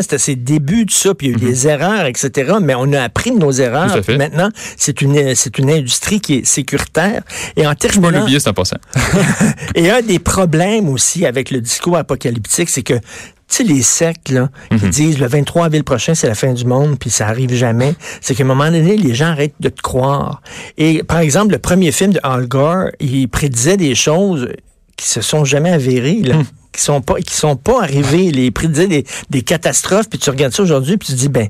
C'était 0.00 0.18
ses 0.18 0.34
débuts 0.34 0.86
de 0.86 0.90
ça, 0.90 1.14
puis 1.14 1.28
il 1.28 1.30
y 1.30 1.34
a 1.34 1.36
eu 1.36 1.52
des 1.52 1.64
mhm. 1.64 1.70
erreurs, 1.70 2.06
etc. 2.06 2.54
Mais 2.62 2.74
on 2.74 2.92
a 2.94 3.02
appris 3.02 3.32
de 3.32 3.38
nos 3.38 3.52
erreurs. 3.52 4.00
Maintenant, 4.16 4.48
c'est 4.78 5.02
une, 5.02 5.34
c'est 5.34 5.58
une 5.58 5.70
industrie 5.70 6.20
qui 6.20 6.36
est 6.36 6.46
sécuritaire. 6.46 7.22
Et 7.56 7.66
en 7.66 7.74
terminant... 7.74 8.12
Je 8.12 8.18
l'oublier, 8.18 8.40
c'est 8.40 8.48
important. 8.48 8.78
et 9.74 9.90
un 9.90 10.00
des 10.00 10.18
problèmes 10.18 10.88
aussi 10.88 11.26
avec 11.26 11.50
le 11.50 11.60
discours 11.60 11.96
apocalyptique, 11.96 12.70
c'est 12.70 12.82
que 12.82 12.94
tu 12.94 13.56
sais, 13.56 13.64
les 13.64 13.80
sectes 13.82 14.28
là, 14.30 14.50
qui 14.68 14.84
mhm. 14.84 14.90
disent 14.90 15.18
le 15.18 15.26
23 15.26 15.66
avril 15.66 15.82
prochain, 15.82 16.14
c'est 16.14 16.28
la 16.28 16.34
fin 16.34 16.52
du 16.52 16.66
monde, 16.66 16.98
puis 16.98 17.08
ça 17.08 17.26
arrive 17.26 17.54
jamais, 17.54 17.94
c'est 18.20 18.34
qu'à 18.34 18.44
un 18.44 18.46
moment 18.46 18.66
donné, 18.66 18.96
les 18.98 19.14
gens 19.14 19.28
arrêtent 19.28 19.54
de 19.58 19.70
te 19.70 19.80
croire. 19.80 20.42
Et 20.76 21.02
par 21.02 21.20
exemple, 21.20 21.52
le 21.52 21.58
premier 21.58 21.90
film 21.90 22.12
de 22.12 22.20
Al 22.22 22.46
Gore, 22.46 22.90
il 23.00 23.26
prédisait 23.28 23.78
des 23.78 23.94
choses 23.94 24.48
qui 24.98 25.08
se 25.08 25.22
sont 25.22 25.46
jamais 25.46 25.70
avérés, 25.70 26.20
là. 26.22 26.36
Hmm. 26.36 26.44
qui 26.72 26.82
sont 26.82 27.00
pas 27.00 27.14
qui 27.20 27.34
sont 27.34 27.56
pas 27.56 27.82
arrivés, 27.82 28.30
les 28.30 28.50
prédisaient 28.50 28.88
des, 28.88 29.06
des 29.30 29.40
catastrophes, 29.40 30.10
puis 30.10 30.18
tu 30.18 30.28
regardes 30.28 30.52
ça 30.52 30.62
aujourd'hui, 30.62 30.98
puis 30.98 31.06
tu 31.06 31.14
te 31.14 31.18
dis 31.18 31.28
ben 31.28 31.48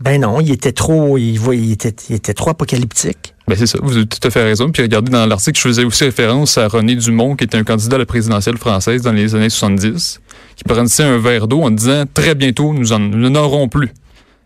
ben 0.00 0.20
non, 0.20 0.40
il 0.40 0.52
était 0.52 0.70
trop, 0.70 1.18
il, 1.18 1.40
il, 1.54 1.72
était, 1.72 1.94
il 2.08 2.14
était 2.14 2.34
trop 2.34 2.50
apocalyptique. 2.50 3.34
Ben 3.48 3.56
c'est 3.58 3.66
ça, 3.66 3.78
vous 3.82 3.96
avez 3.96 4.06
tout 4.06 4.20
à 4.22 4.30
fait 4.30 4.44
raison. 4.44 4.70
Puis 4.70 4.82
regardez 4.82 5.10
dans 5.10 5.26
l'article, 5.26 5.58
je 5.58 5.62
faisais 5.66 5.84
aussi 5.84 6.04
référence 6.04 6.56
à 6.56 6.68
René 6.68 6.94
Dumont, 6.94 7.34
qui 7.34 7.44
était 7.44 7.56
un 7.56 7.64
candidat 7.64 7.96
à 7.96 7.98
la 7.98 8.06
présidentielle 8.06 8.58
française 8.58 9.02
dans 9.02 9.10
les 9.10 9.34
années 9.34 9.50
70, 9.50 10.20
qui 10.54 10.64
prenait 10.64 11.00
un 11.00 11.18
verre 11.18 11.48
d'eau 11.48 11.62
en 11.62 11.72
disant 11.72 12.04
très 12.12 12.36
bientôt 12.36 12.72
nous 12.72 12.92
en 12.92 13.00
nous 13.00 13.30
n'aurons 13.30 13.68
plus. 13.68 13.90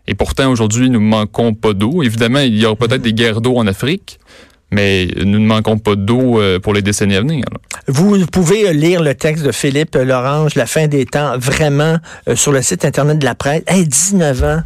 Et 0.07 0.15
pourtant 0.15 0.49
aujourd'hui 0.49 0.89
nous 0.89 0.99
ne 0.99 1.05
manquons 1.05 1.53
pas 1.53 1.73
d'eau. 1.73 2.01
Évidemment, 2.01 2.39
il 2.39 2.57
y 2.57 2.65
aura 2.65 2.75
peut-être 2.75 3.01
des 3.01 3.13
guerres 3.13 3.41
d'eau 3.41 3.57
en 3.57 3.67
Afrique, 3.67 4.19
mais 4.73 5.07
nous 5.23 5.39
ne 5.39 5.45
manquons 5.45 5.77
pas 5.77 5.95
d'eau 5.95 6.41
euh, 6.41 6.59
pour 6.59 6.73
les 6.73 6.81
décennies 6.81 7.15
à 7.15 7.21
venir. 7.21 7.45
Vous 7.87 8.25
pouvez 8.27 8.67
euh, 8.67 8.73
lire 8.73 9.01
le 9.01 9.13
texte 9.13 9.45
de 9.45 9.51
Philippe 9.51 9.95
Lorange, 9.95 10.55
La 10.55 10.65
fin 10.65 10.87
des 10.87 11.05
temps, 11.05 11.37
vraiment 11.37 11.97
euh, 12.27 12.35
sur 12.35 12.51
le 12.51 12.61
site 12.61 12.83
internet 12.83 13.19
de 13.19 13.25
la 13.25 13.35
presse. 13.35 13.61
Hey, 13.67 13.87
19 13.87 14.43
ans. 14.43 14.61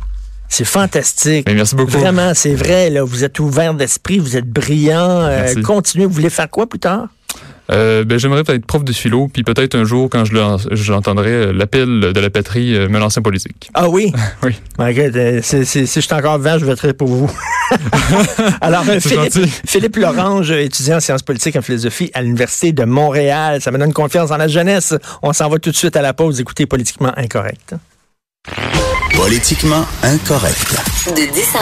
C'est 0.50 0.66
fantastique. 0.66 1.46
Merci 1.52 1.76
beaucoup. 1.76 1.92
Vraiment, 1.92 2.32
c'est 2.34 2.56
vrai. 2.56 2.90
Là, 2.90 3.04
vous 3.04 3.26
êtes 3.26 3.40
ouvert 3.40 3.74
d'esprit, 3.74 4.18
vous 4.18 4.38
êtes 4.38 4.50
brillant. 4.50 5.22
Euh, 5.24 5.62
continuez. 5.62 6.06
Vous 6.06 6.14
voulez 6.14 6.30
faire 6.30 6.50
quoi 6.50 6.68
plus 6.68 6.80
tard? 6.80 7.08
Euh, 7.72 8.04
ben, 8.04 8.18
j'aimerais 8.18 8.44
être 8.48 8.66
prof 8.66 8.84
de 8.84 8.94
philo, 8.94 9.28
puis 9.28 9.44
peut-être 9.44 9.76
un 9.76 9.84
jour, 9.84 10.10
quand 10.10 10.24
je 10.26 10.92
l'entendrai, 10.92 11.32
euh, 11.32 11.52
l'appel 11.52 12.00
de 12.14 12.20
la 12.20 12.30
patrie 12.30 12.76
euh, 12.76 12.88
me 12.88 12.98
lancer 13.00 13.20
en 13.20 13.24
politique. 13.24 13.70
Ah 13.74 13.90
oui? 13.90 14.14
oui. 14.44 14.56
Okay, 14.80 15.42
si 15.42 15.86
je 15.86 16.00
suis 16.00 16.14
encore 16.14 16.40
vert, 16.40 16.60
je 16.60 16.66
voterai 16.66 16.94
pour 16.94 17.08
vous. 17.08 17.32
Alors, 18.62 18.84
Philippe, 18.86 19.50
Philippe 19.66 19.98
Lorange, 19.98 20.52
étudiant 20.52 20.98
en 20.98 21.00
sciences 21.02 21.24
politiques 21.24 21.56
et 21.56 21.60
en 21.60 21.64
philosophie 21.64 22.10
à 22.14 22.22
l'Université 22.22 22.72
de 22.72 22.86
Montréal. 22.86 23.62
Ça 23.62 23.72
me 23.72 23.78
donne 23.78 23.94
confiance 23.94 24.30
dans 24.30 24.38
la 24.38 24.48
jeunesse. 24.48 24.94
On 25.22 25.34
s'en 25.34 25.50
va 25.50 25.60
tout 25.60 25.72
de 25.72 25.76
suite 25.76 25.96
à 25.96 26.02
la 26.02 26.14
pause. 26.14 26.40
Écoutez 26.40 26.66
Politiquement 26.66 27.12
Incorrect. 27.18 27.76
Politiquement 29.14 29.84
incorrect. 30.04 30.78
De 31.08 31.34
10 31.34 31.58